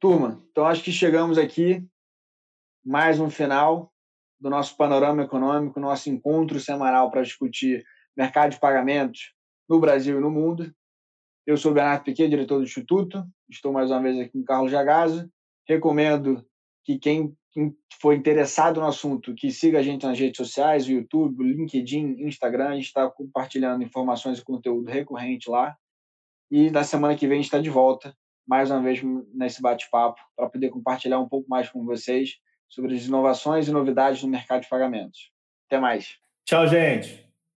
Turma, 0.00 0.40
então 0.52 0.64
acho 0.64 0.84
que 0.84 0.92
chegamos 0.92 1.38
aqui 1.38 1.84
mais 2.84 3.18
um 3.18 3.28
final 3.28 3.92
do 4.40 4.48
nosso 4.48 4.76
panorama 4.76 5.24
econômico, 5.24 5.80
nosso 5.80 6.08
encontro 6.08 6.60
semanal 6.60 7.10
para 7.10 7.22
discutir 7.22 7.84
mercado 8.16 8.52
de 8.52 8.60
pagamentos 8.60 9.34
no 9.68 9.80
Brasil 9.80 10.16
e 10.16 10.20
no 10.20 10.30
mundo. 10.30 10.72
Eu 11.44 11.56
sou 11.56 11.74
Bernardo 11.74 12.04
Piquet, 12.04 12.28
diretor 12.28 12.58
do 12.58 12.62
Instituto. 12.62 13.24
Estou 13.50 13.72
mais 13.72 13.90
uma 13.90 14.00
vez 14.00 14.20
aqui 14.20 14.30
com 14.30 14.44
Carlos 14.44 14.70
Jagaza. 14.70 15.28
Recomendo 15.66 16.46
que 16.84 16.96
quem, 16.96 17.36
quem 17.50 17.76
for 18.00 18.14
interessado 18.14 18.80
no 18.80 18.86
assunto, 18.86 19.34
que 19.34 19.50
siga 19.50 19.80
a 19.80 19.82
gente 19.82 20.06
nas 20.06 20.16
redes 20.16 20.36
sociais, 20.36 20.86
o 20.86 20.92
YouTube, 20.92 21.42
o 21.42 21.44
LinkedIn, 21.44 22.22
Instagram. 22.24 22.68
A 22.68 22.74
gente 22.76 22.86
está 22.86 23.10
compartilhando 23.10 23.82
informações 23.82 24.38
e 24.38 24.44
conteúdo 24.44 24.88
recorrente 24.88 25.50
lá. 25.50 25.76
E 26.52 26.70
na 26.70 26.84
semana 26.84 27.16
que 27.16 27.26
vem 27.26 27.38
a 27.38 27.42
gente 27.42 27.46
está 27.46 27.58
de 27.58 27.68
volta 27.68 28.16
mais 28.48 28.70
uma 28.70 28.80
vez 28.80 29.00
nesse 29.34 29.60
bate-papo 29.60 30.18
para 30.34 30.48
poder 30.48 30.70
compartilhar 30.70 31.20
um 31.20 31.28
pouco 31.28 31.48
mais 31.48 31.68
com 31.68 31.84
vocês 31.84 32.38
sobre 32.68 32.94
as 32.94 33.04
inovações 33.04 33.68
e 33.68 33.72
novidades 33.72 34.22
no 34.22 34.28
mercado 34.28 34.62
de 34.62 34.68
pagamentos. 34.68 35.30
Até 35.66 35.78
mais. 35.78 36.16
Tchau, 36.46 36.66
gente. 36.66 37.27